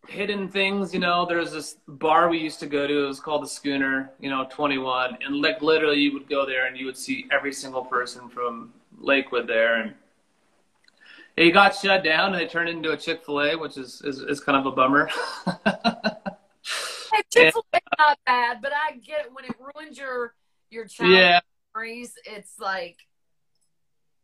[0.07, 0.91] hidden things.
[0.91, 3.03] You know, there's this bar we used to go to.
[3.03, 4.09] It was called the Schooner.
[4.19, 7.53] You know, 21, and like literally, you would go there and you would see every
[7.53, 9.93] single person from Lakewood there, and
[11.37, 14.01] it got shut down and they turned it into a Chick Fil A, which is,
[14.03, 15.11] is is kind of a bummer.
[17.33, 20.33] Chick-fil-A not bad, but I get it when it ruins your
[20.69, 21.39] your child yeah.
[21.73, 22.13] memories.
[22.25, 22.97] It's like,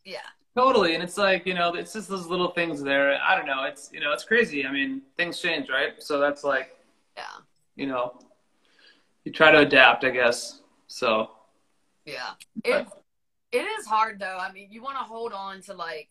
[0.04, 0.20] yeah,
[0.56, 3.18] Totally, and it's like you know, it's just those little things there.
[3.22, 3.64] I don't know.
[3.64, 4.66] It's you know, it's crazy.
[4.66, 5.94] I mean, things change, right?
[6.00, 6.76] So that's like,
[7.16, 7.24] yeah,
[7.76, 8.20] you know,
[9.24, 10.60] you try to adapt, I guess.
[10.88, 11.30] So
[12.06, 12.32] yeah.
[12.66, 12.86] It
[13.54, 14.38] it is hard though.
[14.42, 16.10] I mean, you want to hold on to like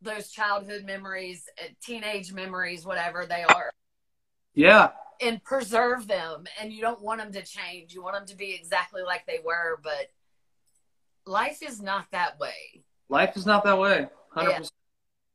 [0.00, 3.70] those childhood memories, uh, teenage memories, whatever they are,
[4.54, 6.44] yeah, and preserve them.
[6.60, 7.94] And you don't want them to change.
[7.94, 10.10] You want them to be exactly like they were, but
[11.26, 12.82] life is not that way.
[13.08, 14.60] life is not that way, hundred Yeah.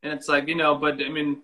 [0.04, 1.42] And it's like you know, but I mean,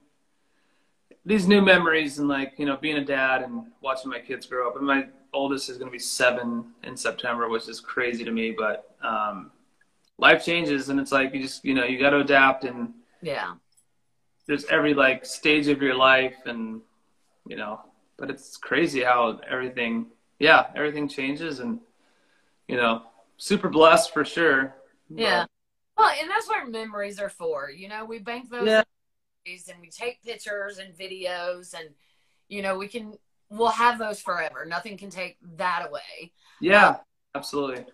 [1.25, 4.67] these new memories and like you know, being a dad and watching my kids grow
[4.67, 4.75] up.
[4.77, 8.51] And my oldest is going to be seven in September, which is crazy to me.
[8.51, 9.51] But um,
[10.17, 12.93] life changes, and it's like you just you know, you got to adapt and.
[13.21, 13.53] Yeah.
[14.47, 16.81] there's every like stage of your life and
[17.47, 17.79] you know
[18.17, 20.07] but it's crazy how everything
[20.39, 21.79] yeah everything changes and
[22.67, 23.03] you know
[23.37, 24.75] super blessed for sure
[25.09, 25.45] But, Yeah.
[25.97, 27.69] Well, and that's what memories are for.
[27.69, 28.83] You know, we bank those Yeah.
[29.45, 31.89] memories and we take pictures and videos and
[32.49, 33.13] you know, we can
[33.49, 34.65] we'll have those forever.
[34.65, 36.33] Nothing can take that away.
[36.61, 36.97] yeah
[37.35, 37.85] absolutely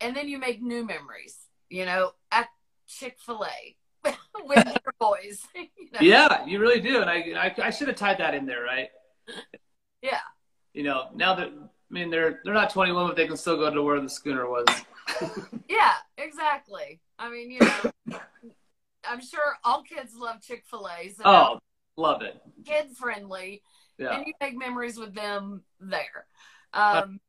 [0.00, 1.36] And then you make new memories,
[1.70, 2.48] you know, at
[2.86, 3.76] Chick-fil-A
[4.44, 5.42] with your boys.
[5.54, 6.00] you know?
[6.00, 8.90] yeah you really do and I, I i should have tied that in there right
[10.02, 10.20] Yeah.
[10.72, 13.68] you know now that i mean they're they're not 21 but they can still go
[13.72, 14.66] to where the schooner was
[15.68, 17.00] Yeah, exactly.
[17.18, 18.18] I mean, you know,
[19.08, 21.08] I'm sure all kids love Chick-fil-A.
[21.10, 21.58] So oh
[21.96, 22.40] Love it.
[22.66, 23.62] kid friendly,
[23.98, 24.16] Yeah.
[24.16, 26.26] and you make memories with them there.
[26.74, 27.20] Um,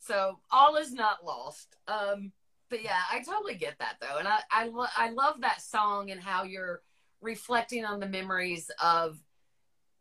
[0.00, 1.76] so all is not lost.
[1.86, 2.32] Um,
[2.68, 6.10] but yeah, I totally get that though, and I I, lo- I love that song
[6.10, 6.82] and how you're
[7.22, 9.18] reflecting on the memories of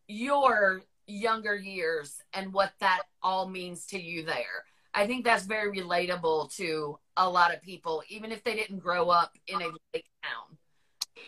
[0.07, 4.65] your younger years and what that all means to you there.
[4.93, 9.09] I think that's very relatable to a lot of people, even if they didn't grow
[9.09, 10.57] up in a lake town.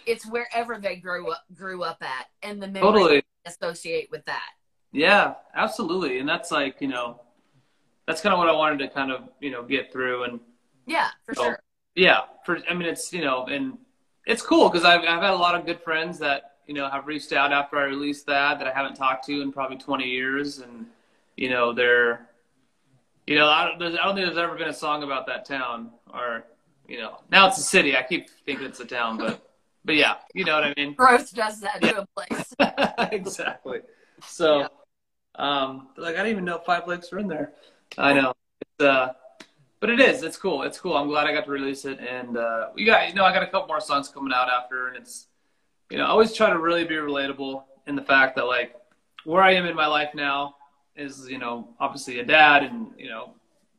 [0.06, 3.24] It's wherever they grew up grew up at, and the memories Totally.
[3.46, 4.50] associate with that.
[4.92, 6.20] Yeah, absolutely.
[6.20, 7.22] And that's like, you know,
[8.08, 10.24] that's kind of what I wanted to kind of, you know, get through.
[10.24, 10.40] And
[10.86, 11.60] Yeah, for So- sure.
[11.96, 13.78] yeah, for, I mean, it's, you know, and
[14.26, 17.08] it's cool because I've, I've had a lot of good friends that, you know, have
[17.08, 20.60] reached out after I released that, that I haven't talked to in probably 20 years.
[20.60, 20.86] And,
[21.36, 22.30] you know, they're,
[23.26, 25.46] you know, I don't, there's, I don't think there's ever been a song about that
[25.46, 26.44] town or,
[26.88, 27.98] you know, now it's a city.
[27.98, 29.42] I keep thinking it's a town, but,
[29.84, 30.94] but yeah, you know what I mean?
[30.94, 32.54] Growth does that to a place.
[33.12, 33.80] exactly.
[34.28, 34.68] So, Yeah.
[35.40, 37.54] um, like I didn't even know Five Lakes were in there.
[37.98, 38.34] I know.
[38.62, 39.14] It's, uh,
[39.80, 40.22] but it is.
[40.22, 40.62] It's cool.
[40.62, 40.96] It's cool.
[40.96, 43.42] I'm glad I got to release it, and uh, we got you know I got
[43.42, 45.29] a couple more songs coming out after, and it's
[45.90, 48.76] you know I always try to really be relatable in the fact that like
[49.24, 50.56] where I am in my life now
[50.96, 53.34] is you know obviously a dad and you know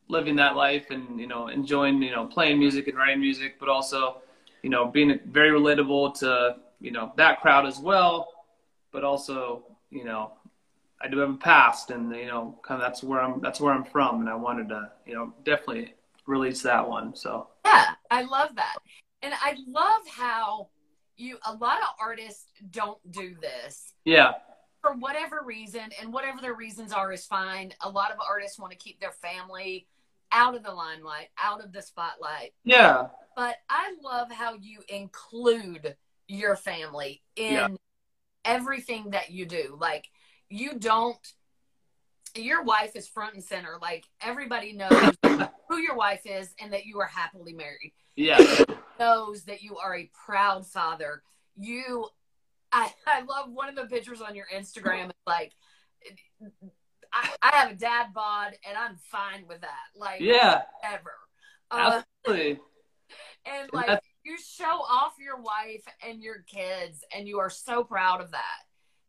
[0.07, 3.69] living that life and you know enjoying you know playing music and writing music, but
[3.69, 4.17] also
[4.63, 8.27] you know being very relatable to you know that crowd as well,
[8.91, 10.33] but also you know
[11.03, 13.41] I do have a past, and you know, kind of that's where I'm.
[13.41, 15.95] That's where I'm from, and I wanted to, you know, definitely
[16.27, 17.15] release that one.
[17.15, 18.75] So Yeah, I love that.
[19.23, 20.67] And I love how
[21.17, 24.33] you a lot of artists don't do this yeah,
[24.81, 27.73] for whatever reason and whatever their reasons are is fine.
[27.81, 29.87] A lot of artists want to keep their family
[30.31, 32.53] out of the limelight, out of the spotlight.
[32.63, 35.95] yeah, But I love how you include
[36.27, 37.67] your family in Yeah.
[38.45, 39.77] everything that you do.
[39.79, 40.09] Like
[40.49, 41.17] you don't
[42.33, 43.77] your wife is front and center.
[43.81, 45.15] Like everybody knows
[45.81, 47.93] your wife is and that you are happily married.
[48.15, 48.39] yeah,
[48.99, 51.23] Knows that you are a proud father.
[51.57, 52.07] You
[52.71, 55.09] I, I love one of the pictures on your Instagram.
[55.09, 55.51] It's like
[57.13, 59.69] I, I have a dad bod and I'm fine with that.
[59.95, 61.13] Like yeah, ever.
[61.69, 62.59] Uh, absolutely.
[63.45, 67.83] and like that's- you show off your wife and your kids and you are so
[67.83, 68.59] proud of that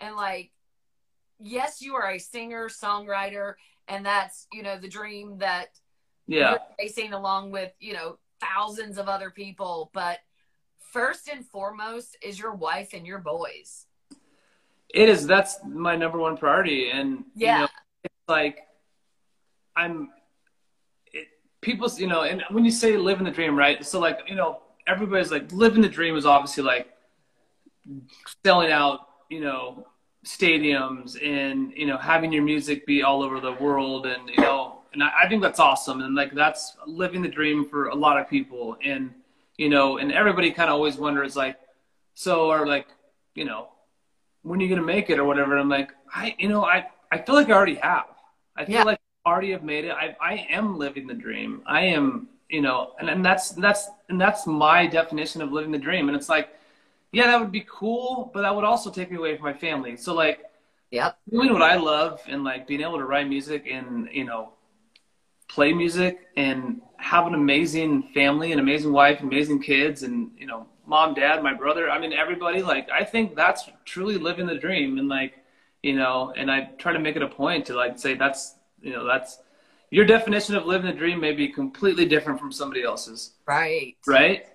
[0.00, 0.50] and like
[1.38, 3.54] yes you are a singer songwriter
[3.88, 5.68] and that's you know the dream that
[6.32, 10.18] Yeah, facing along with you know thousands of other people but
[10.80, 13.86] first and foremost is your wife and your boys
[14.92, 15.26] it is.
[15.26, 17.68] That's my number one priority, and yeah you know,
[18.04, 18.66] it's like
[19.74, 20.10] I'm.
[21.12, 21.28] It,
[21.60, 23.84] people, you know, and when you say living the dream, right?
[23.84, 26.88] So like, you know, everybody's like living the dream is obviously like
[28.44, 29.86] selling out, you know,
[30.26, 34.81] stadiums and you know having your music be all over the world, and you know,
[34.92, 38.18] and I, I think that's awesome, and like that's living the dream for a lot
[38.18, 39.12] of people, and
[39.56, 41.56] you know, and everybody kind of always wonders like,
[42.14, 42.86] so or like,
[43.34, 43.68] you know,
[44.42, 45.56] when are you gonna make it or whatever?
[45.58, 48.06] I'm like, I, you know, I, I feel like I already have.
[48.56, 48.84] I feel Yeah.
[48.84, 49.92] like I already have made it.
[49.92, 51.62] I, I am living the dream.
[51.66, 55.78] I am, you know, and, and that's, that's, and that's my definition of living the
[55.78, 56.08] dream.
[56.08, 56.50] And it's like,
[57.12, 59.96] yeah, that would be cool, but that would also take me away from my family.
[59.96, 60.40] So like
[60.90, 64.52] yeah, doing what I love and like being able to write music and, you know,
[65.52, 70.66] play music and have an amazing family, an amazing wife, amazing kids, and you know,
[70.86, 71.90] mom, dad, my brother.
[71.90, 72.62] I mean, everybody.
[72.62, 75.34] Like, I think that's truly living the dream, and like,
[75.82, 78.92] you know, and I try to make it a point to like say that's, you
[78.92, 79.38] know, that's
[79.90, 84.46] your definition of living the dream may be completely different from somebody else's, right right?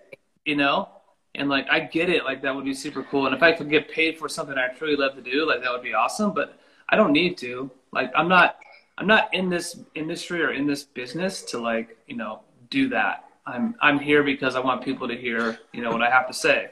[0.46, 0.90] You know.
[1.36, 3.28] And like I get it, like that would be super cool.
[3.28, 5.72] And if I could get paid for something I truly love to do, like that
[5.72, 6.34] would be awesome.
[6.34, 6.58] But
[6.90, 7.70] I don't need to.
[7.92, 8.58] Like I'm not
[8.98, 13.26] I'm not in this industry or in this business to like, you know, do that.
[13.46, 16.34] I'm I'm here because I want people to hear, you know, what I have to
[16.34, 16.72] say.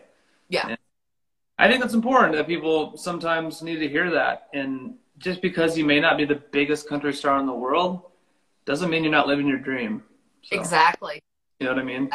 [0.49, 0.67] Yeah.
[0.69, 0.77] And
[1.57, 4.47] I think it's important that people sometimes need to hear that.
[4.53, 8.01] And just because you may not be the biggest country star in the world
[8.65, 10.03] doesn't mean you're not living your dream.
[10.43, 11.21] So, exactly
[11.59, 12.09] You know what I mean?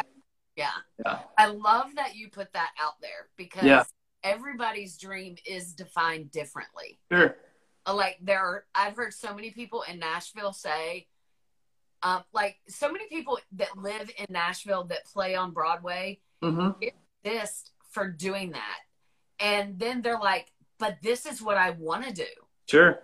[0.55, 0.69] yeah
[1.03, 1.19] Yeah.
[1.37, 3.83] I love that you put that out there because Yeah.
[4.23, 6.99] everybody's dream is defined differently.
[7.11, 7.35] Sure.
[7.85, 11.07] Uh, Like there, are, I've heard so many people in Nashville say,
[12.03, 16.83] um, like so many people that live in Nashville that play on Broadway Mm-hmm.
[17.23, 18.79] exist for doing that,
[19.39, 22.31] and then they're like, "But this is what I want to do.
[22.67, 22.99] Sure.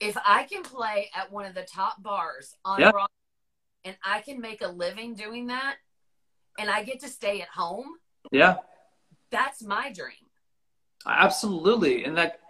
[0.00, 2.90] If I can play at one of the top bars on Yeah.
[2.90, 3.14] Broadway,
[3.84, 5.76] and I can make a living doing that,
[6.58, 8.00] and I get to stay at home,
[8.32, 8.56] Yeah.
[9.30, 10.28] that's my dream."
[11.06, 12.04] Absolutely.
[12.04, 12.40] And that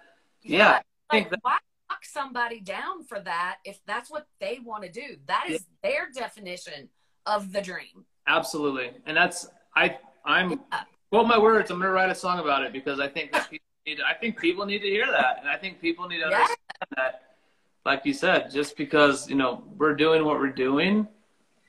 [0.41, 1.59] Yeah, I Like, that, why
[1.91, 5.17] knock somebody down for that if that's what they want to do?
[5.27, 6.89] That is their definition
[7.27, 8.05] of the dream.
[8.27, 10.85] absolutely, and that's I I'm Yeah.
[11.11, 11.71] quote my words.
[11.71, 14.01] I'm gonna write a song about it because I think people need.
[14.01, 16.37] I think people need to hear that, and I think people need to Yeah.
[16.41, 16.59] understand
[16.97, 17.37] that.
[17.85, 21.07] Like you said, just because you know we're doing what we're doing,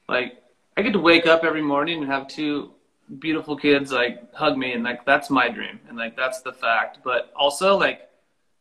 [0.07, 0.41] like
[0.77, 2.73] I get to wake up every morning and have two
[3.19, 6.99] beautiful kids like hug me, and like that's my dream, and like that's the fact.
[7.03, 8.09] But also like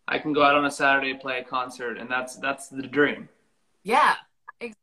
[0.08, 3.28] I can go out on a Saturday play a concert, and that's that's the dream.
[3.82, 4.16] Yeah,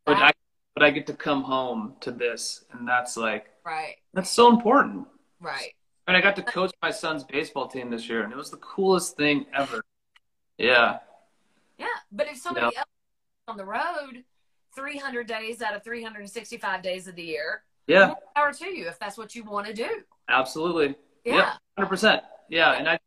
[0.06, 0.24] But exactly.
[0.24, 0.32] I
[0.76, 5.08] but I get to come home to this, and that's like right, that's so important.
[5.40, 5.74] right.
[6.08, 8.58] And I got to coach my son's baseball team this year, and it was the
[8.58, 9.82] coolest thing ever.
[10.58, 11.00] Yeah,
[11.78, 14.24] Yeah, but if somebody else is on the road
[14.76, 19.00] 300 days out of 365 days of the year, yeah, more power to you if
[19.00, 20.04] that's what you want to do.
[20.30, 20.96] absolutely.
[21.26, 21.54] Yeah.
[21.78, 22.24] Hundred percent.
[22.50, 23.00] Yeah, and I,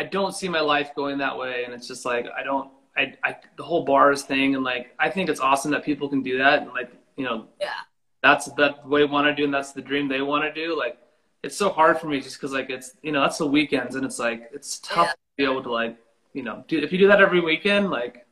[0.00, 3.02] I don't see my life going that way, and it's just like I don't, I,
[3.28, 6.38] I, the whole bars thing, and like I think it's awesome that people can do
[6.38, 7.80] that, and like you know, yeah,
[8.22, 10.76] that's that they want to do, and that's the dream they want to do.
[10.84, 10.98] Like
[11.42, 14.04] it's so hard for me just because like it's you know that's the weekends, and
[14.04, 15.12] it's like it's tough Yeah.
[15.12, 15.98] to be able to like
[16.32, 18.26] you know do if you do that every weekend, like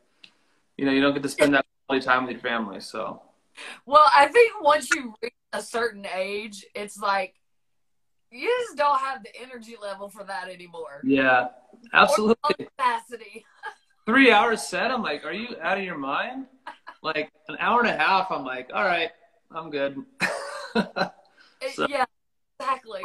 [0.77, 2.79] you know you don't get to spend that quality time with your family.
[2.81, 3.21] So
[3.85, 7.35] Well, I think once you reach a certain age, it's like
[8.31, 11.01] you just don't have the energy level for that anymore.
[11.03, 11.47] yeah,
[11.93, 12.35] absolutely.
[12.65, 13.45] capacity.
[14.05, 16.47] three hours set, I'm like, are you out of your mind?
[17.01, 19.11] Like an hour and a half, I'm like, all right,
[19.51, 20.03] I'm good.
[21.75, 22.05] So- yeah,
[22.57, 23.01] exactly.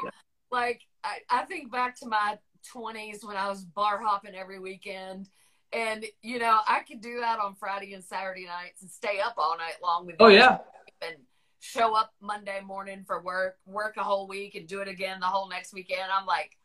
[0.52, 5.28] Like I, I think back to my twenties when I was bar hopping every weekend.
[5.72, 9.34] And you know, I could do that on Friday and Saturday nights and stay up
[9.38, 10.58] all night long with oh yeah,
[11.02, 11.16] and
[11.64, 15.26] show up Monday morning for work, work a whole week and do it again the
[15.26, 16.10] whole next weekend.
[16.12, 16.58] I'm like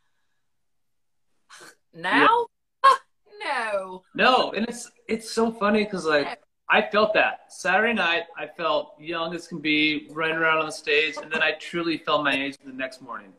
[1.94, 2.48] now?
[3.46, 4.04] no.
[4.14, 6.40] no, and it's it's so funny because like
[6.70, 10.72] I felt that Saturday night, I felt young as can be, running around on the
[10.72, 13.32] stage, and then I truly felt my age the next morning,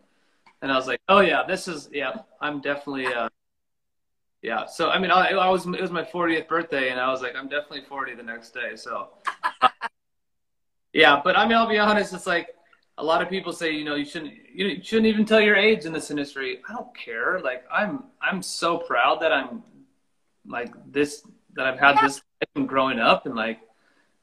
[0.62, 3.28] and I was like, oh yeah, this is yeah, I'm definitely uh,
[4.40, 4.64] yeah.
[4.64, 7.36] So I mean, I, I was it was my 40th birthday, and I was like,
[7.36, 8.76] I'm definitely 40 the next day.
[8.76, 9.10] So
[10.92, 12.48] yeah, but I mean, I'll be honest, it's like
[12.98, 15.84] a lot of people say, you know, you shouldn't you shouldn't even tell your age
[15.84, 16.60] in this industry.
[16.68, 17.40] I don't care.
[17.40, 19.62] Like I'm I'm so proud that I'm
[20.46, 21.22] like this
[21.54, 22.22] that I've had this
[22.56, 23.60] life growing up and like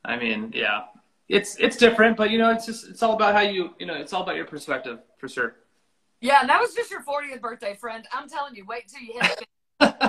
[0.06, 0.86] I mean, yeah.
[1.30, 3.96] It's it's different, but you know, it's just it's all about how you you know,
[3.96, 5.56] it's all about your perspective for sure.
[6.22, 8.08] Yeah, and that was just your 40th birthday, friend.
[8.12, 9.48] I'm telling you, wait till you hit it.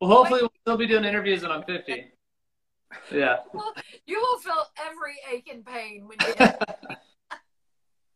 [0.00, 2.06] well, hopefully we'll still be doing interviews when I'm 50.
[3.12, 3.36] Yeah.
[4.06, 6.34] You will feel every ache and pain when you.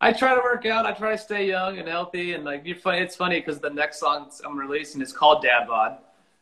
[0.01, 0.87] I try to work out.
[0.87, 2.33] I try to stay young and healthy.
[2.33, 2.99] And like, you're funny.
[3.01, 5.99] It's funny because the next song I'm releasing is called Dad Bod,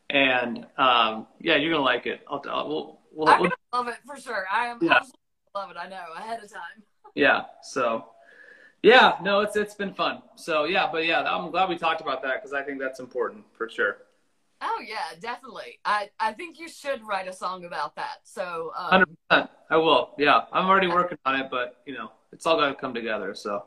[0.09, 2.21] and um, yeah, you're gonna like it.
[2.29, 4.45] I'll, I'll we'll, we'll, I'm we'll gonna love it for sure.
[4.51, 4.93] I am Yeah.
[4.93, 5.19] absolutely
[5.53, 5.77] love it.
[5.77, 6.83] I know ahead of time.
[7.15, 7.43] yeah.
[7.61, 8.05] So
[8.83, 10.21] yeah, no, it's it's been fun.
[10.35, 13.43] So yeah, but yeah, I'm glad we talked about that because I think that's important
[13.57, 13.97] for sure.
[14.61, 15.79] Oh yeah, definitely.
[15.85, 18.19] I I think you should write a song about that.
[18.23, 19.49] So um, Hundred percent.
[19.69, 20.13] I will.
[20.17, 23.33] Yeah, I'm already working on it, but you know, it's all to come together.
[23.33, 23.63] So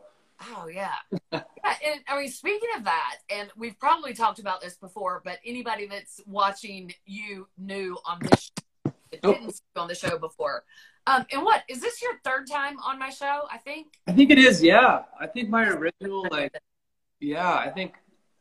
[0.53, 0.95] Oh yeah.
[1.33, 1.43] yeah
[1.85, 5.87] and, I mean, speaking of that, and we've probably talked about this before, but anybody
[5.87, 9.33] that's watching you new on this show, that Oh.
[9.33, 10.65] didn't see you on the show before.
[11.07, 13.43] Um, and what is this your third time on my show?
[13.51, 13.89] I think.
[14.07, 14.63] I think it is.
[14.63, 16.53] Yeah, I think my original like,
[17.21, 17.95] yeah, I think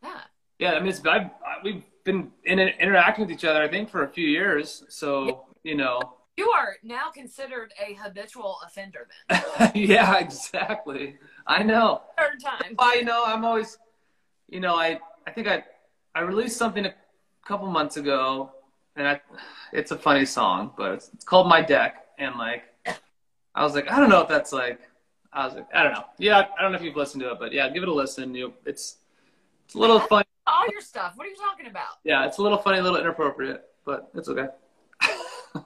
[0.04, 0.22] Yeah.
[0.60, 3.90] Yeah, I mean, it's, I've, I, we've been in, interacting with each other, I think,
[3.90, 4.84] for a few years.
[4.90, 6.00] So, you know,
[6.38, 9.44] You are now considered a habitual offender then.
[9.76, 11.18] yeah, exactly.
[11.46, 12.02] I know.
[12.18, 12.76] Third time.
[12.80, 13.24] I know.
[13.26, 13.78] I'm always,
[14.50, 15.64] you know, I, I think I,
[16.16, 16.94] I released something a
[17.46, 18.52] couple months ago,
[18.96, 19.22] and I,
[19.72, 22.64] it's a funny song, but it's, it's called My Deck, and like,
[23.56, 24.80] I was like, I don't know if that's like,
[25.32, 26.06] I was like, I don't know.
[26.18, 28.34] Yeah, I don't know if you've listened to it, but yeah, give it a listen.
[28.36, 28.98] You, it's,
[29.66, 30.23] it's a little funny.
[30.64, 31.14] All your stuff.
[31.16, 31.96] What are you talking about?
[32.04, 34.48] Yeah, it's a little funny, a little inappropriate, but it's okay.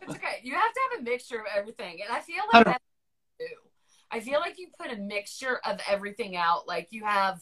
[0.01, 0.39] It's okay.
[0.43, 1.99] You have to have a mixture of everything.
[2.05, 2.83] And I feel like Hundred- that's
[3.37, 3.55] what you do.
[4.11, 6.67] I feel like you put a mixture of everything out.
[6.67, 7.41] Like you have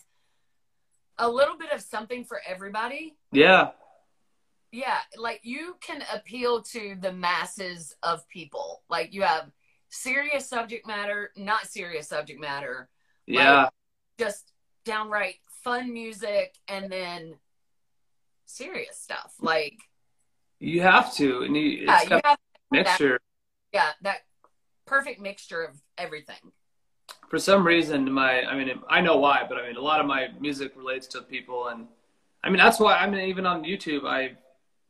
[1.18, 3.16] a little bit of something for everybody.
[3.32, 3.70] Yeah,
[4.72, 5.00] Yeah.
[5.18, 8.84] Like you can appeal to the masses of people.
[8.92, 9.50] Like you have
[9.90, 12.90] serious subject matter, not serious subject matter,
[13.26, 13.70] yeah.
[14.20, 14.52] just
[14.84, 17.36] downright fun music, and then
[18.46, 19.34] serious stuff.
[19.42, 19.78] Like,
[20.60, 22.38] You have to, and you, it's yeah, you have
[22.72, 23.20] mixture.
[23.74, 24.20] yeah, that
[24.86, 26.52] perfect mixture of everything.
[27.30, 30.06] For some reason, my I mean, I know why, but I mean, a lot of
[30.06, 31.88] my music relates to people, and
[32.44, 34.38] I mean, that's why I mean, even on YouTube, I,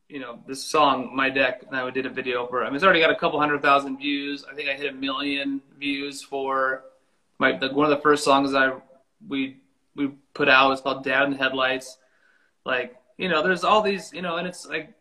[0.08, 2.62] you know, this song, My Deck, and I did a video for.
[2.62, 4.44] I mean, it's already got a couple hundred thousand views.
[4.50, 6.84] I think I hit a million views for
[7.38, 8.72] my the, one of the first songs I
[9.26, 9.56] we
[9.94, 11.98] we put out was called Dad in the Headlights.
[12.64, 14.94] Like, you know, there's all these, you know, and it's like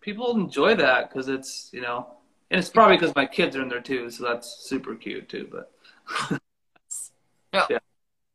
[0.00, 2.06] people enjoy that because it's, you know,
[2.50, 5.48] and it's probably because my kids are in there too, so that's super cute too.
[5.50, 5.72] But
[7.52, 7.78] no, yeah.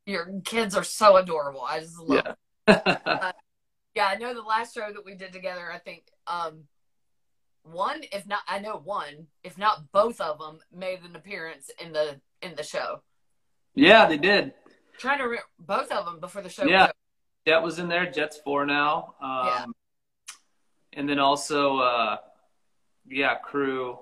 [0.05, 1.61] your kids are so adorable.
[1.61, 2.35] I just love.
[2.67, 2.81] Yeah.
[2.85, 3.31] uh,
[3.95, 5.71] yeah, I know the last show that we did together.
[5.71, 6.63] I think um,
[7.63, 11.93] one, if not, I know one, if not both of them, made an appearance in
[11.93, 13.01] the in the show.
[13.75, 14.53] Yeah, they did.
[14.97, 16.65] trying to re- both of them before the show.
[16.65, 16.90] Yeah,
[17.47, 18.09] Jet was in there.
[18.09, 19.15] Jet's four now.
[19.21, 19.65] Um, yeah.
[20.93, 22.17] And then also, uh,
[23.07, 23.97] yeah, crew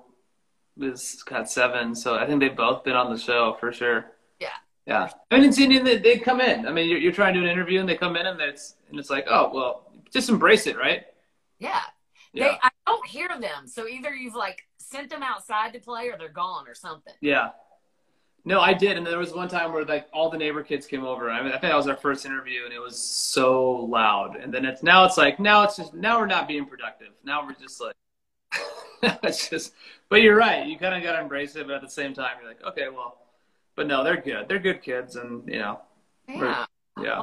[0.79, 1.95] is got seven.
[1.95, 4.05] So I think they've both been on the show for sure.
[4.39, 4.47] Yeah.
[4.85, 5.09] Yeah.
[5.31, 6.67] I mean, seeing they, they come in.
[6.67, 8.75] I mean, you're, you're trying to do an interview and they come in and it's
[8.89, 11.05] and it's like, oh well, just embrace it, right?
[11.59, 11.81] Yeah.
[12.33, 12.43] yeah.
[12.43, 13.67] They, I don't hear them.
[13.67, 17.13] So either you've like sent them outside to play or they're gone or something.
[17.21, 17.49] Yeah.
[18.45, 21.03] No, I did, and there was one time where like all the neighbor kids came
[21.03, 21.29] over.
[21.29, 24.37] I mean, I think that was our first interview, and it was so loud.
[24.37, 27.09] And then it's now it's like now it's just now we're not being productive.
[27.23, 27.95] Now we're just like
[29.23, 29.73] it's just.
[30.09, 30.65] But you're right.
[30.65, 32.87] You kind of got to embrace it, but at the same time, you're like, okay,
[32.89, 33.17] well,
[33.75, 34.49] but no, they're good.
[34.49, 35.81] They're good kids, and you know,
[36.27, 36.65] yeah,
[37.01, 37.21] yeah,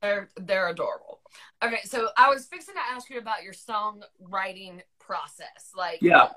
[0.00, 1.20] they're they're adorable.
[1.62, 5.72] Okay, so I was fixing to ask you about your songwriting process.
[5.76, 6.28] Like, yeah,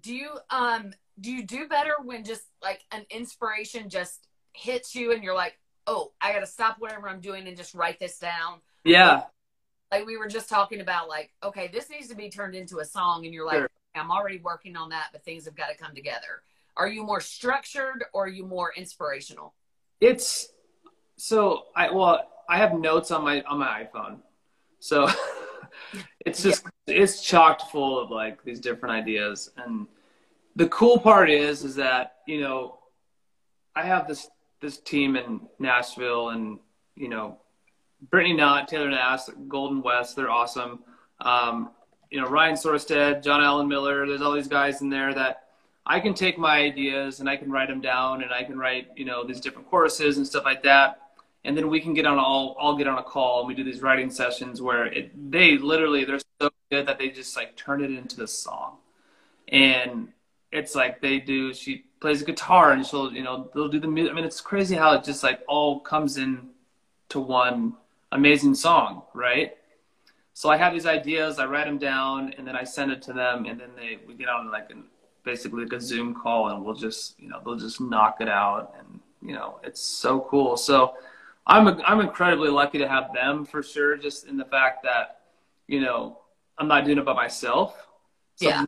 [0.00, 0.92] do you um
[1.22, 5.58] do you do better when just like an inspiration just hits you and you're like,
[5.86, 8.60] oh, I got to stop whatever I'm doing and just write this down?
[8.84, 9.22] Yeah.
[9.90, 12.84] Like we were just talking about, like, okay, this needs to be turned into a
[12.84, 13.70] song, and you're like, sure.
[13.94, 16.42] I'm already working on that, but things have got to come together.
[16.76, 19.54] Are you more structured or are you more inspirational?
[20.00, 20.48] It's
[21.18, 24.20] so I well, I have notes on my on my iPhone,
[24.78, 25.08] so
[26.26, 26.94] it's just yeah.
[26.94, 29.86] it's chocked full of like these different ideas and
[30.56, 32.78] the cool part is is that you know
[33.74, 34.28] I have this
[34.60, 36.58] this team in Nashville and
[36.94, 37.38] you know
[38.10, 40.80] Brittany Knott, Taylor Nass, Golden West, they're awesome.
[41.20, 41.70] Um,
[42.10, 45.44] you know Ryan Sorsted, John Allen Miller, there's all these guys in there that
[45.84, 48.88] I can take my ideas and I can write them down and I can write
[48.96, 50.98] you know these different choruses and stuff like that.
[51.44, 53.64] And then we can get on all all get on a call and we do
[53.64, 57.82] these writing sessions where it they literally they're so good that they just like turn
[57.82, 58.76] it into the song.
[59.48, 60.08] And
[60.52, 61.52] it's like they do.
[61.52, 64.12] She plays guitar and she'll, you know, they'll do the music.
[64.12, 66.50] I mean, it's crazy how it just like all comes in
[67.08, 67.74] to one
[68.12, 69.56] amazing song, right?
[70.34, 73.12] So I have these ideas, I write them down, and then I send it to
[73.12, 74.84] them, and then they we get on like an
[75.24, 78.74] basically like a Zoom call, and we'll just, you know, they'll just knock it out,
[78.78, 80.56] and you know, it's so cool.
[80.56, 80.94] So
[81.46, 85.20] I'm I'm incredibly lucky to have them for sure, just in the fact that,
[85.66, 86.18] you know,
[86.58, 87.86] I'm not doing it by myself.
[88.36, 88.64] So yeah.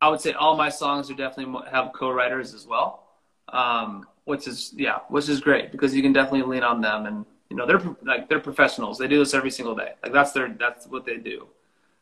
[0.00, 3.08] I would say all my songs are definitely have co-writers as well,
[3.48, 7.24] um, which is yeah, which is great because you can definitely lean on them and
[7.50, 8.98] you know they're like they're professionals.
[8.98, 9.94] They do this every single day.
[10.02, 11.48] Like that's their that's what they do.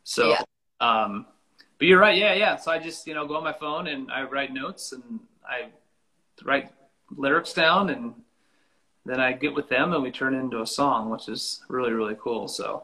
[0.04, 0.42] So, yeah.
[0.80, 1.26] um,
[1.78, 2.16] but you're right.
[2.16, 2.56] Yeah, yeah.
[2.56, 5.68] So I just you know go on my phone and I write notes and I
[6.44, 6.70] write
[7.16, 8.14] lyrics down and
[9.06, 11.92] then I get with them and we turn it into a song, which is really
[11.92, 12.46] really cool.
[12.46, 12.82] So,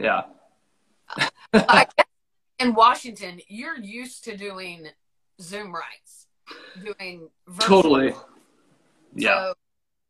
[0.00, 0.22] yeah.
[1.52, 1.86] I
[2.58, 4.86] in Washington, you're used to doing
[5.40, 6.26] Zoom writes,
[6.82, 7.82] doing virtual.
[7.82, 8.14] Totally.
[9.14, 9.34] Yeah.
[9.34, 9.54] So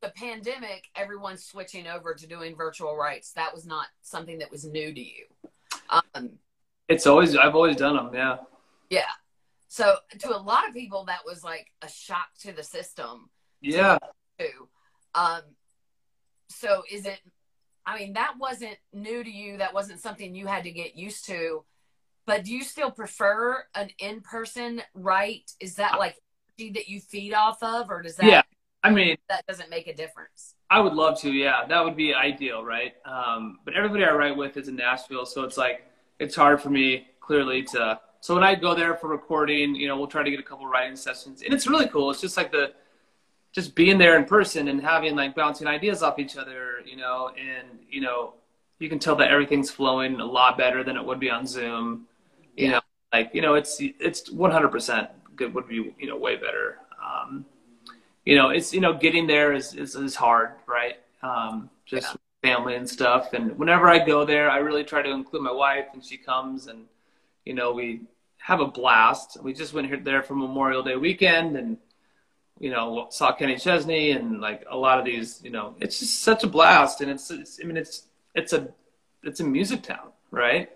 [0.02, 3.32] the pandemic, everyone's switching over to doing virtual writes.
[3.32, 5.24] That was not something that was new to you.
[5.88, 6.30] Um,
[6.88, 8.10] it's always I've always done them.
[8.12, 8.36] Yeah.
[8.90, 9.10] Yeah.
[9.68, 13.30] So to a lot of people, that was like a shock to the system.
[13.60, 13.98] Yeah.
[14.38, 14.48] To,
[15.14, 15.42] um.
[16.50, 17.20] So is it?
[17.86, 19.58] I mean, that wasn't new to you.
[19.58, 21.64] That wasn't something you had to get used to
[22.26, 25.52] but do you still prefer an in-person write?
[25.60, 26.16] Is that like
[26.58, 28.26] that you feed off of, or does that?
[28.26, 28.42] Yeah,
[28.82, 30.54] I mean that doesn't make a difference.
[30.70, 31.30] I would love to.
[31.30, 32.94] Yeah, that would be ideal, right?
[33.04, 35.86] Um, but everybody I write with is in Nashville, so it's like
[36.18, 38.00] it's hard for me clearly to.
[38.20, 40.66] So when I go there for recording, you know, we'll try to get a couple
[40.66, 42.10] writing sessions, and it's really cool.
[42.10, 42.72] It's just like the
[43.52, 47.30] just being there in person and having like bouncing ideas off each other, you know,
[47.38, 48.34] and you know,
[48.80, 52.06] you can tell that everything's flowing a lot better than it would be on Zoom.
[52.56, 52.70] You yeah.
[52.72, 52.80] know,
[53.12, 56.78] like you know, it's it's 100 percent good would be you know way better.
[57.04, 57.44] Um,
[58.24, 60.96] you know, it's you know getting there is is, is hard, right?
[61.22, 62.54] Um, just yeah.
[62.54, 63.32] family and stuff.
[63.32, 66.66] And whenever I go there, I really try to include my wife, and she comes,
[66.66, 66.84] and
[67.44, 68.02] you know we
[68.38, 69.42] have a blast.
[69.42, 71.76] We just went here there for Memorial Day weekend, and
[72.58, 76.22] you know saw Kenny Chesney, and like a lot of these, you know, it's just
[76.22, 77.00] such a blast.
[77.00, 78.68] And it's, it's I mean, it's it's a
[79.22, 80.70] it's a music town, right?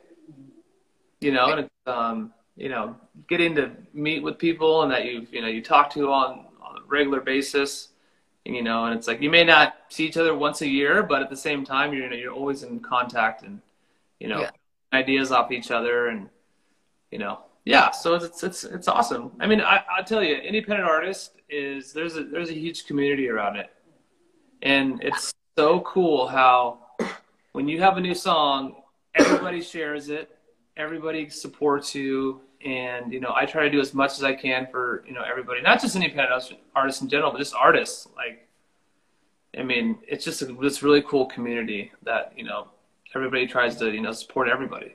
[1.21, 2.97] You know, and it's um, you know,
[3.29, 6.77] getting to meet with people and that you you know you talk to on on
[6.79, 7.89] a regular basis,
[8.47, 11.03] and, you know, and it's like you may not see each other once a year,
[11.03, 13.61] but at the same time, you're you know, you're always in contact and
[14.21, 14.51] you know Yeah.
[14.93, 16.29] ideas off each other and
[17.11, 19.33] you know yeah so it's it's it's awesome.
[19.41, 23.29] I mean i i'll tell you independent artist is there's a there's a huge community
[23.29, 23.71] around it.
[24.63, 26.81] And it's so cool how
[27.53, 28.77] when you have a new song
[29.15, 30.38] everybody shares it
[30.79, 34.67] everybody supports you and you know i try to do as much as i can
[34.71, 38.49] for you know everybody not just independent artists- artists in general but just artists like
[39.59, 42.69] i mean it's just a, this really cool community that you know
[43.15, 44.95] everybody tries to you know support everybody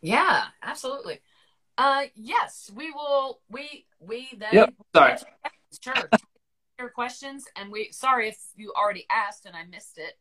[0.00, 1.20] Yeah, absolutely.
[1.78, 3.38] Uh, yes, we will.
[3.48, 4.50] We we then.
[4.52, 5.16] Yep, sorry.
[5.80, 6.08] Sure.
[6.78, 7.90] Your questions, and we.
[7.92, 10.18] Sorry if you already asked and I missed it.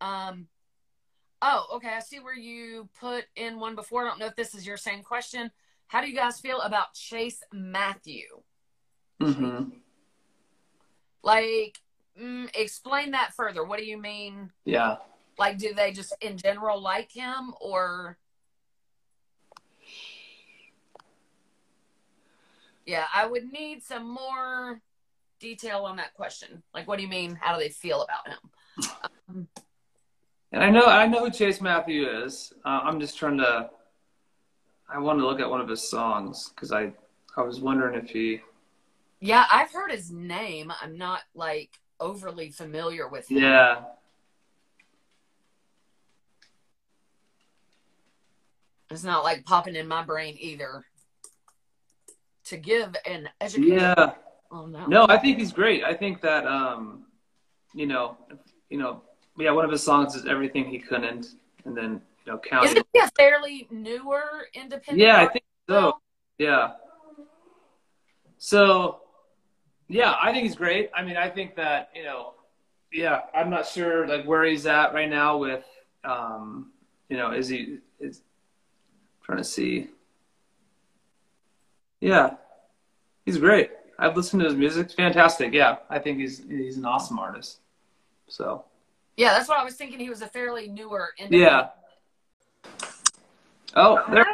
[0.00, 0.46] Um.
[1.42, 1.94] Oh, okay.
[1.96, 4.04] I see where you put in one before.
[4.04, 5.50] I don't know if this is your same question.
[5.86, 8.42] How do you guys feel about Chase Matthew?
[9.20, 9.64] hmm
[11.22, 11.80] Like,
[12.20, 13.64] mm, explain that further.
[13.64, 14.52] What do you mean?
[14.64, 14.96] yeah
[15.38, 18.18] Like, do they just in general like him, or?
[22.86, 24.80] Yeah, I would need some more
[25.38, 26.62] detail on that question.
[26.74, 27.38] Like, what do you mean?
[27.40, 29.48] How do they feel about him?
[30.52, 32.52] And I know I know who Chase Matthew is.
[32.64, 33.70] Uh, I'm just trying to.
[34.92, 36.92] I want to look at one of his songs because I
[37.36, 38.40] I was wondering if he.
[39.20, 40.72] Yeah, I've heard his name.
[40.82, 41.70] I'm not like
[42.00, 43.38] overly familiar with him.
[43.38, 43.82] Yeah.
[48.90, 50.84] It's not like popping in my brain either.
[52.46, 53.78] To give an education.
[53.78, 54.14] Yeah.
[54.50, 54.86] Oh no.
[54.86, 55.84] No, I think he's great.
[55.84, 57.04] I think that um,
[57.72, 58.16] you know,
[58.68, 59.02] you know,
[59.38, 62.86] yeah, one of his songs is "Everything He Couldn't," and then you know, "Counting." Isn't
[62.92, 64.98] he a fairly newer independent?
[64.98, 65.98] Yeah, I think so.
[66.38, 66.72] Yeah.
[68.38, 69.02] So,
[69.88, 70.90] yeah, I think he's great.
[70.94, 72.34] I mean, I think that you know,
[72.92, 75.64] yeah, I'm not sure like where he's at right now with,
[76.04, 76.72] um,
[77.08, 78.22] you know, is he is
[79.22, 79.88] trying to see.
[82.00, 82.36] Yeah,
[83.26, 83.70] he's great.
[83.98, 85.52] I've listened to his music; fantastic.
[85.52, 87.58] Yeah, I think he's he's an awesome artist.
[88.28, 88.64] So,
[89.20, 90.00] Yeah, that's what I was thinking.
[90.00, 91.68] He was a fairly newer yeah.
[93.76, 94.24] Oh, there.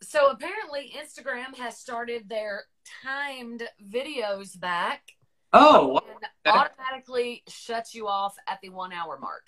[0.00, 2.64] So apparently, Instagram has started their
[3.04, 5.12] timed videos back
[5.52, 6.00] Oh,
[6.44, 9.46] automatically shuts you off at the one hour mark.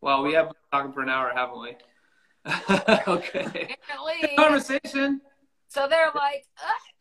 [0.00, 1.76] well, we have been talking for an hour, haven't we?
[3.12, 3.76] okay.
[3.82, 5.20] Apparently, Conversation.
[5.68, 6.46] so they're like,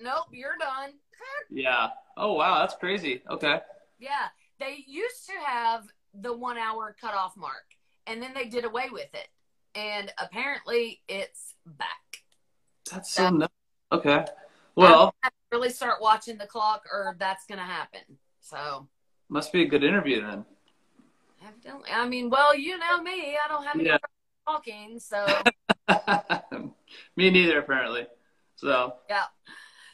[0.02, 0.90] "Nope, you're done."
[1.50, 1.88] Yeah.
[2.18, 3.22] Oh wow, that's crazy.
[3.30, 3.62] Okay.
[3.98, 4.28] Yeah,
[4.60, 7.76] they used to have the one hour cutoff mark,
[8.08, 9.28] and then they did away with it,
[9.76, 12.24] and apparently, it's back.
[12.92, 13.54] That's so nuts.
[13.92, 14.26] Okay.
[14.76, 18.02] Well, to really start watching the clock, or that's gonna happen.
[18.42, 18.88] So.
[19.30, 20.46] must be a good interview then.
[21.46, 23.38] Evidently, I mean, well, you know me.
[23.44, 23.98] I don't have any Yeah.
[24.48, 25.42] talking, so
[27.16, 28.08] Me neither, apparently.
[28.56, 29.26] So yeah.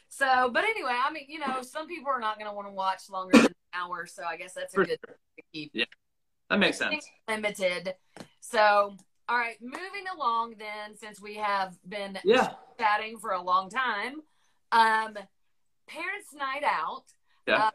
[0.08, 2.72] So, but anyway, I mean, you know, some people are not going to want to
[2.72, 5.72] watch longer than an hour, so I guess that's a For good thing to keep
[6.50, 7.08] that makes sense.
[7.28, 7.94] limited.
[8.40, 8.96] So,
[9.28, 12.54] all right, moving along then, since we have been Yeah.
[12.78, 14.22] chatting for a long time,
[14.72, 15.16] um,
[15.86, 17.04] Parents Night Out.
[17.46, 17.66] Yeah.
[17.66, 17.70] Uh,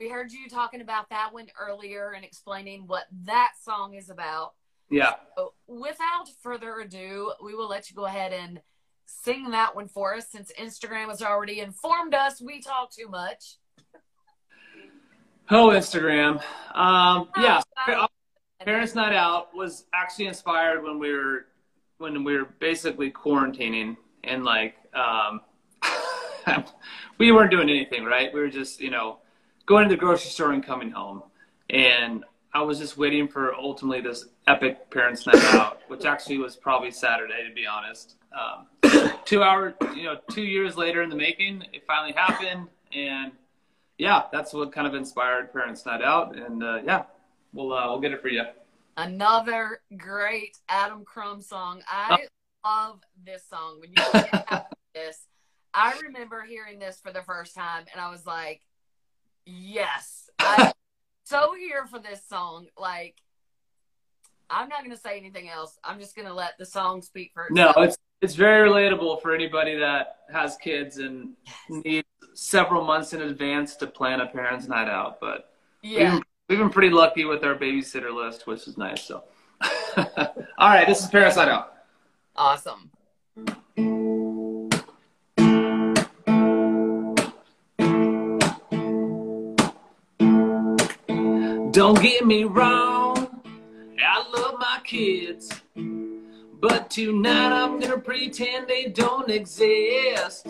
[0.00, 4.54] we heard you talking about that one earlier and explaining what that song is about.
[4.88, 5.14] Yeah.
[5.36, 8.60] So, without further ado, we will let you go ahead and
[9.06, 13.56] sing that one for us since Instagram has already informed us we talk too much.
[15.52, 16.40] Oh, Instagram.
[16.74, 17.60] Um, yeah.
[17.88, 18.06] Oh,
[18.64, 21.46] Parents Night Out was actually inspired when we were
[21.98, 25.40] when we were basically quarantining and like um,
[27.18, 28.32] we weren't doing anything, right?
[28.32, 29.18] We were just you know
[29.66, 31.24] going to the grocery store and coming home,
[31.68, 32.24] and
[32.54, 36.92] I was just waiting for ultimately this epic Parents Night Out, which actually was probably
[36.92, 38.14] Saturday to be honest.
[38.32, 43.32] Um, two hour, you know, two years later in the making, it finally happened, and
[44.00, 47.04] yeah, that's what kind of inspired Parents Night Out, and uh, yeah,
[47.52, 48.44] we'll uh, we'll get it for you.
[48.96, 51.82] Another great Adam Krum song.
[51.86, 52.26] I
[52.64, 53.80] love this song.
[53.80, 54.02] When you
[54.94, 55.26] this,
[55.72, 58.60] I remember hearing this for the first time and I was like,
[59.46, 60.72] yes, I'm
[61.24, 62.66] so here for this song.
[62.76, 63.16] Like,
[64.50, 65.78] I'm not going to say anything else.
[65.84, 67.76] I'm just going to let the song speak for itself.
[67.76, 71.34] No, it's it's very relatable for anybody that has kids and
[71.70, 72.06] needs
[72.40, 75.20] several months in advance to plan a parents' night out.
[75.20, 76.20] But we've, yeah.
[76.48, 79.04] we've been pretty lucky with our babysitter list, which is nice.
[79.04, 79.24] So
[79.96, 81.74] All right, this is Parents Night Out.
[82.34, 82.90] Awesome.
[91.72, 93.42] Don't get me wrong,
[94.02, 95.60] I love my kids.
[95.74, 100.46] But tonight I'm gonna pretend they don't exist.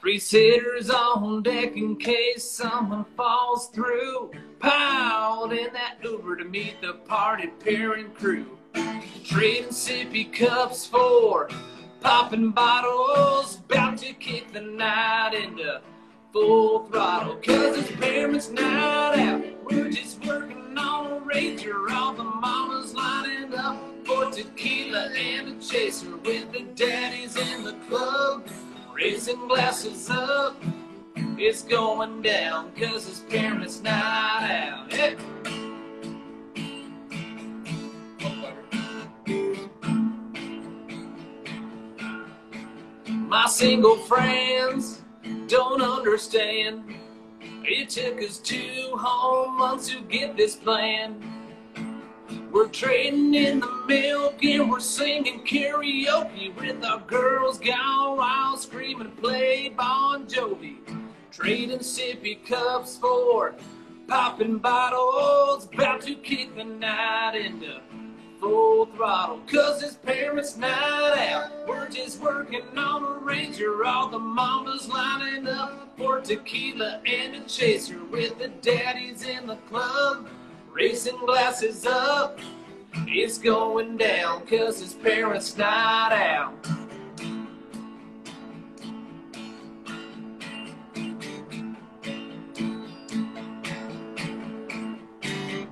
[0.00, 4.30] Free sitters on deck in case someone falls through.
[4.58, 8.56] Piled in that Uber to meet the party parent crew.
[9.24, 11.50] Trading sippy cups for
[12.00, 13.56] popping bottles.
[13.56, 15.82] About to kick the night into
[16.32, 17.36] full throttle.
[17.36, 19.44] Cause it's parents' night out.
[19.70, 21.76] We're just working on a ranger.
[21.90, 23.76] All the mamas lining up
[24.06, 28.48] for tequila and a chaser with the daddies in the club.
[29.00, 30.62] Raising glasses up.
[31.38, 34.92] It's going down cause it's parents' night out.
[34.92, 35.16] Hey.
[43.06, 45.00] My single friends
[45.46, 46.94] don't understand.
[47.40, 51.39] It took us two whole months to get this plan.
[52.50, 59.12] We're trading in the milk and we're singing karaoke with our girls gone wild, screaming
[59.12, 60.78] play Bon Jovi.
[61.30, 63.54] Trading sippy cups for
[64.08, 67.80] popping bottles, about to kick the night into
[68.40, 69.40] full throttle.
[69.46, 71.68] Cause it's parents' night out.
[71.68, 73.84] We're just working on a ranger.
[73.84, 79.56] All the mamas lining up for tequila and a chaser with the daddies in the
[79.68, 80.26] club.
[80.72, 82.38] Racing glasses up.
[83.06, 86.54] It's going down cause it's parents' night out.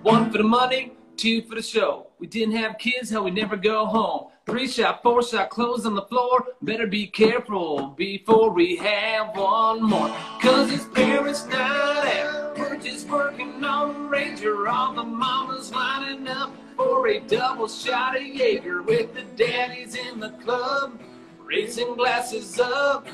[0.03, 2.09] One for the money, two for the show.
[2.19, 4.29] We didn't have kids, hell, we never go home.
[4.47, 6.45] Three shot, four shot, clothes on the floor.
[6.63, 10.09] Better be careful before we have one more.
[10.41, 12.48] Cause it's parents' night out.
[12.83, 14.67] Just working on a ranger.
[14.69, 20.19] All the mamas lining up for a double shot of Jaeger with the daddies in
[20.19, 20.99] the club.
[21.39, 23.07] Raising glasses up.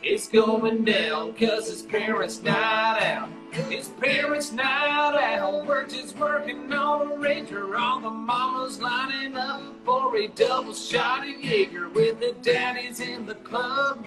[0.00, 3.28] It's going down cause it's parents' night out.
[3.68, 5.88] His parents' night out.
[5.88, 7.76] Just working on a ranger.
[7.76, 13.26] All the mamas lining up for a double shot of Jaeger with the daddies in
[13.26, 14.04] the club.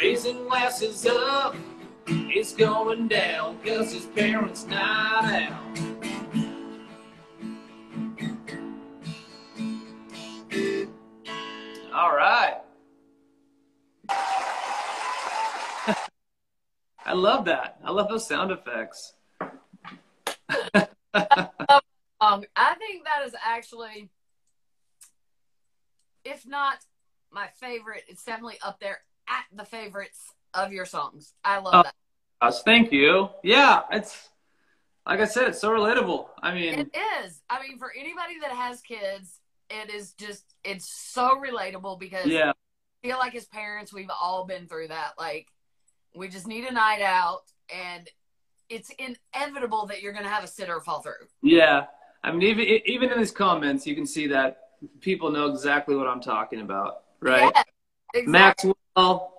[0.00, 1.56] Raising glasses up.
[2.06, 5.78] It's going down cause it's parents' night out.
[11.94, 12.56] All right.
[17.04, 17.78] I love that.
[17.84, 19.14] I love those sound effects.
[22.22, 24.08] Um, I think that is actually,
[26.24, 26.78] if not
[27.32, 31.34] my favorite, it's definitely up there at the favorites of your songs.
[31.44, 31.82] I love Oh.
[31.82, 31.94] that.
[32.40, 33.28] Gosh, thank you.
[33.42, 34.28] Yeah, it's
[35.06, 36.28] like I said, it's so relatable.
[36.42, 37.40] I mean, It is.
[37.50, 39.40] I mean, for anybody that has kids,
[39.70, 44.44] it is just, it's so relatable because yeah, I feel like as parents, we've all
[44.44, 45.12] been through that.
[45.18, 45.48] Like,
[46.14, 47.42] we just need a night out,
[47.74, 48.08] and
[48.68, 48.90] it's
[49.34, 51.26] inevitable that you're going to have a sitter fall through.
[51.42, 51.86] yeah.
[52.24, 54.58] I mean, even even in these comments, you can see that
[55.00, 57.52] people know exactly what I'm talking about, right?
[57.52, 57.62] Yeah,
[58.14, 58.72] exactly.
[58.94, 59.31] Maxwell,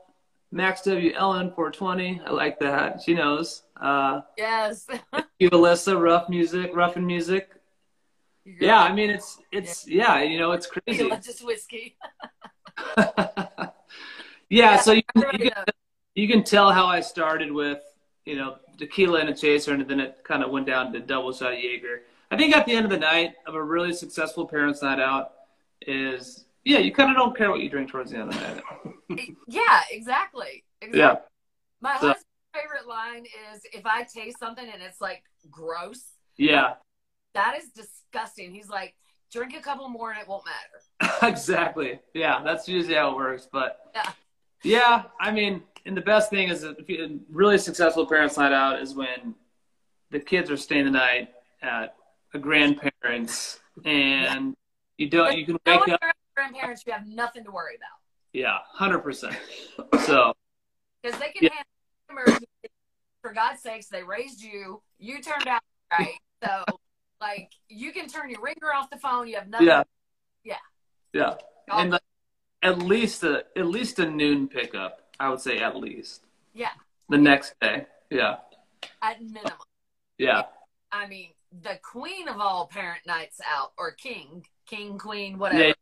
[0.53, 2.21] Max W Ellen 420.
[2.25, 3.01] I like that.
[3.01, 3.63] She knows.
[3.81, 4.85] Uh, Yes.
[5.39, 7.49] you, Alyssa, rough music, rough and music.
[8.45, 11.09] Yeah, I mean, it's it's yeah, you know, it's crazy.
[11.23, 11.95] just whiskey.
[14.49, 15.63] yeah, so you, you can
[16.13, 17.79] you can tell how I started with
[18.25, 21.31] you know tequila and a chaser, and then it kind of went down to double
[21.31, 22.01] shot of Jaeger.
[22.31, 25.31] I think at the end of the night of a really successful parents' night out
[25.87, 28.41] is yeah, you kind of don't care what you drink towards the end of the
[28.41, 28.63] night.
[29.47, 30.63] Yeah, exactly.
[30.81, 30.99] exactly.
[30.99, 31.15] Yeah,
[31.81, 36.03] My So- husband's favorite line is if I taste something and it's like gross,
[36.37, 36.75] yeah,
[37.33, 38.53] that is disgusting.
[38.53, 38.95] He's like,
[39.31, 41.17] drink a couple more and it won't matter.
[41.27, 41.99] exactly.
[42.13, 43.47] Yeah, that's usually how it works.
[43.51, 44.11] But Yeah.
[44.63, 48.93] yeah, I mean, and the best thing is you, really successful parents' night out is
[48.95, 49.35] when
[50.11, 51.95] the kids are staying the night at
[52.33, 54.55] a grandparent's and
[54.97, 56.01] you don't you can wake up
[56.35, 57.99] grandparents, you have nothing to worry about
[58.33, 59.35] yeah hundred percent
[60.05, 60.33] so
[61.01, 61.49] because they can Yeah.
[61.51, 61.65] handle
[62.09, 62.47] emergency.
[63.21, 64.81] For God's sakes, they raised you.
[64.99, 65.61] You turned out
[65.97, 66.17] right.
[66.43, 66.63] So,
[67.21, 69.27] like, you can turn your ringer off the phone.
[69.29, 69.67] You have nothing.
[69.67, 69.83] yeah
[70.43, 70.55] Yeah.
[71.13, 71.35] yeah
[71.71, 72.01] and the,
[72.63, 76.71] at least a at least a noon pickup I would say at least Yeah,
[77.09, 78.37] the next day yeah
[79.01, 79.53] at minimum.
[80.17, 80.43] yeah
[80.91, 81.29] I mean,
[81.61, 85.73] the queen of all parent nights out, or king, king, queen, whatever, Yeah.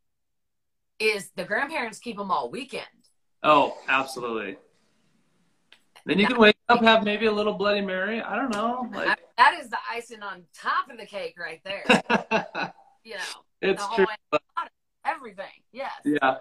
[1.02, 2.86] Is the grandparents keep them all weekend.
[3.42, 4.58] Oh, absolutely.
[6.06, 8.22] Then you can wake up, have maybe a little Bloody Mary.
[8.22, 8.88] I don't know.
[8.94, 12.74] Like, that is the icing on top of the cake right there.
[13.04, 13.20] You know,
[13.64, 14.06] it's true.
[15.04, 15.46] everything.
[15.72, 15.92] Yes.
[16.06, 16.20] Yeah.
[16.22, 16.38] All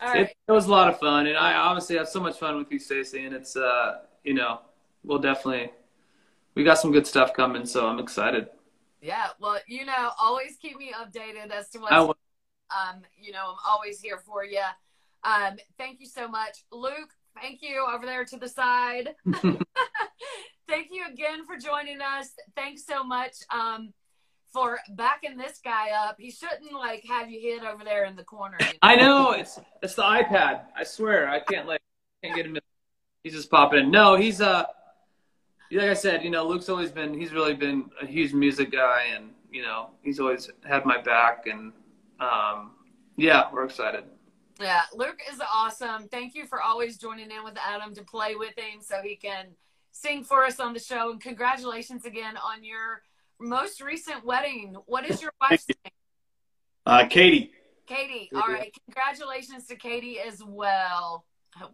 [0.00, 0.26] right.
[0.26, 2.70] It, it was a lot of fun, and I obviously have so much fun with
[2.70, 3.24] you, Stacie.
[3.24, 4.60] And it's, uh, you know,
[5.04, 5.72] we'll definitely,
[6.54, 8.48] we got some good stuff coming, so I'm excited.
[9.00, 9.28] Yeah.
[9.40, 12.18] Well, you know, always keep me updated as to what's.
[12.70, 14.62] Um, you know, I'm always here for you.
[15.24, 17.10] Um, thank you so much, Luke.
[17.40, 19.14] Thank you over there to the side.
[20.68, 22.30] thank you again for joining us.
[22.56, 23.92] Thanks so much um,
[24.52, 26.16] for backing this guy up.
[26.18, 28.56] He shouldn't like have you hid over there in the corner.
[28.60, 28.72] you know?
[28.82, 30.62] I know it's it's the iPad.
[30.76, 31.80] I swear I can't like
[32.22, 32.56] can't get him.
[32.56, 32.62] In.
[33.24, 33.90] He's just popping in.
[33.90, 34.64] No, he's uh,
[35.70, 39.04] like I said, you know, Luke's always been he's really been a huge music guy,
[39.14, 41.72] and you know, he's always had my back, and
[42.20, 42.72] um,
[43.16, 44.04] yeah, we're excited.
[44.60, 46.08] Yeah, Luke is awesome.
[46.08, 49.46] Thank you for always joining in with Adam to play with him so he can
[49.92, 51.10] sing for us on the show.
[51.12, 53.02] And congratulations again on your
[53.40, 54.76] most recent wedding.
[54.86, 55.92] What is your wife's name?
[56.84, 57.52] Uh, Katie.
[57.86, 58.30] Katie.
[58.34, 58.74] All right.
[58.86, 61.24] Congratulations to Katie as well.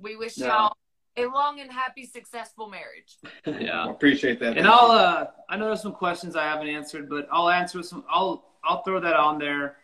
[0.01, 0.49] We wish Yeah.
[0.49, 0.77] y'all
[1.17, 3.17] a long and happy, successful marriage.
[3.47, 3.89] Yeah.
[3.91, 4.59] Appreciate that.
[4.59, 8.05] And I'll uh I know there's some questions I haven't answered, but I'll answer some
[8.11, 9.77] I'll I'll throw that on there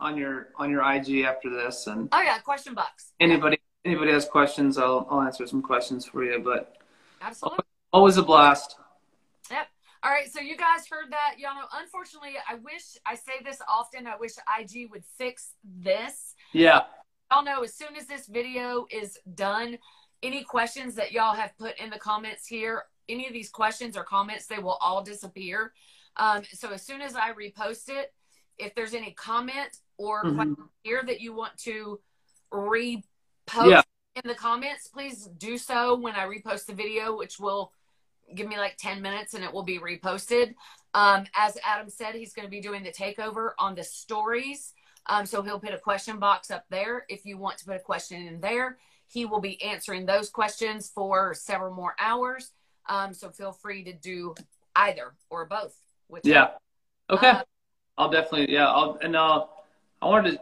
[0.00, 3.12] on your on your IG after this and Oh yeah, question box.
[3.20, 6.40] anybody anybody has questions I'll I'll answer some questions for you.
[6.40, 6.76] But
[7.20, 7.64] Absolutely.
[7.92, 8.76] always a blast.
[9.50, 9.66] Yep.
[10.04, 11.34] All right, so you guys heard that.
[11.38, 14.06] Y'all know, unfortunately, I wish I say this often.
[14.06, 16.34] I wish IG would fix this.
[16.52, 16.82] Yeah.
[17.32, 19.76] Y'all know as soon as this video is done,
[20.22, 24.04] any questions that y'all have put in the comments here, any of these questions or
[24.04, 25.72] comments, they will all disappear.
[26.16, 28.12] Um, so as soon as I repost it,
[28.56, 30.34] if there's any comment or Mhm.
[30.34, 32.00] question here that you want to
[32.50, 33.02] repost
[33.70, 33.82] Yeah.
[34.14, 37.72] in the comments, please do so when I repost the video, which will
[38.34, 40.54] give me like 10 minutes and it will be reposted.
[40.94, 44.74] Um, as Adam said, he's going to be doing the takeover on the stories.
[45.06, 47.04] Um, so he'll put a question box up there.
[47.08, 50.90] If you want to put a question in there, he will be answering those questions
[50.90, 52.52] for several more hours.
[52.86, 54.34] Um, so feel free to do
[54.76, 55.74] either or both.
[56.08, 56.58] Which Yeah.
[57.10, 57.30] Okay.
[57.30, 57.42] Uh,
[57.96, 59.46] I'll definitely yeah, I'll and uh
[60.00, 60.40] I wanted to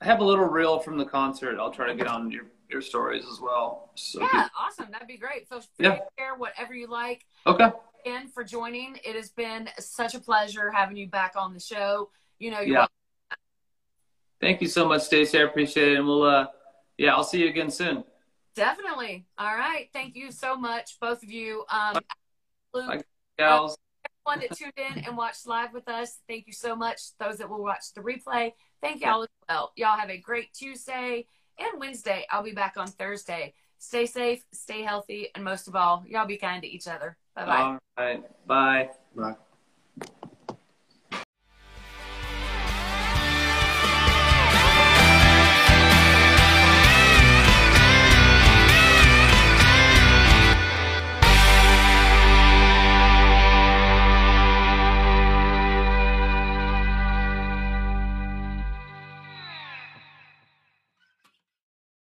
[0.00, 1.58] I have a little reel from the concert.
[1.58, 3.90] I'll try to get on your your stories as well.
[3.94, 4.88] So yeah, awesome.
[4.92, 5.48] That'd be great.
[5.48, 5.98] So Yeah.
[6.18, 7.24] share whatever you like.
[7.46, 7.70] okay.
[8.04, 8.96] Again, for joining.
[9.04, 12.10] It has been such a pleasure having you back on the show.
[12.38, 12.86] You know, you're Yeah.
[14.40, 15.40] Thank you so much, Stacie.
[15.40, 15.96] I appreciate it.
[15.98, 16.46] And we'll uh
[16.96, 18.04] yeah, I'll see you again soon.
[18.54, 19.24] Definitely.
[19.38, 19.88] All right.
[19.92, 21.64] Thank you so much, both of you.
[21.70, 22.00] Um,
[22.74, 23.02] Luke, Bye.
[23.38, 23.78] Gals.
[24.26, 27.16] everyone that tuned in and watched live with us, thank you so much.
[27.18, 28.52] Those that will watch the replay,
[28.82, 29.72] thank y'all as well.
[29.76, 31.26] Y'all have a great Tuesday
[31.58, 32.26] and Wednesday.
[32.30, 33.54] I'll be back on Thursday.
[33.78, 37.16] Stay safe, stay healthy, and most of all, y'all be kind to each other.
[37.36, 37.62] Bye bye.
[37.62, 38.46] All right.
[38.46, 38.90] Bye.
[39.14, 39.36] Bye.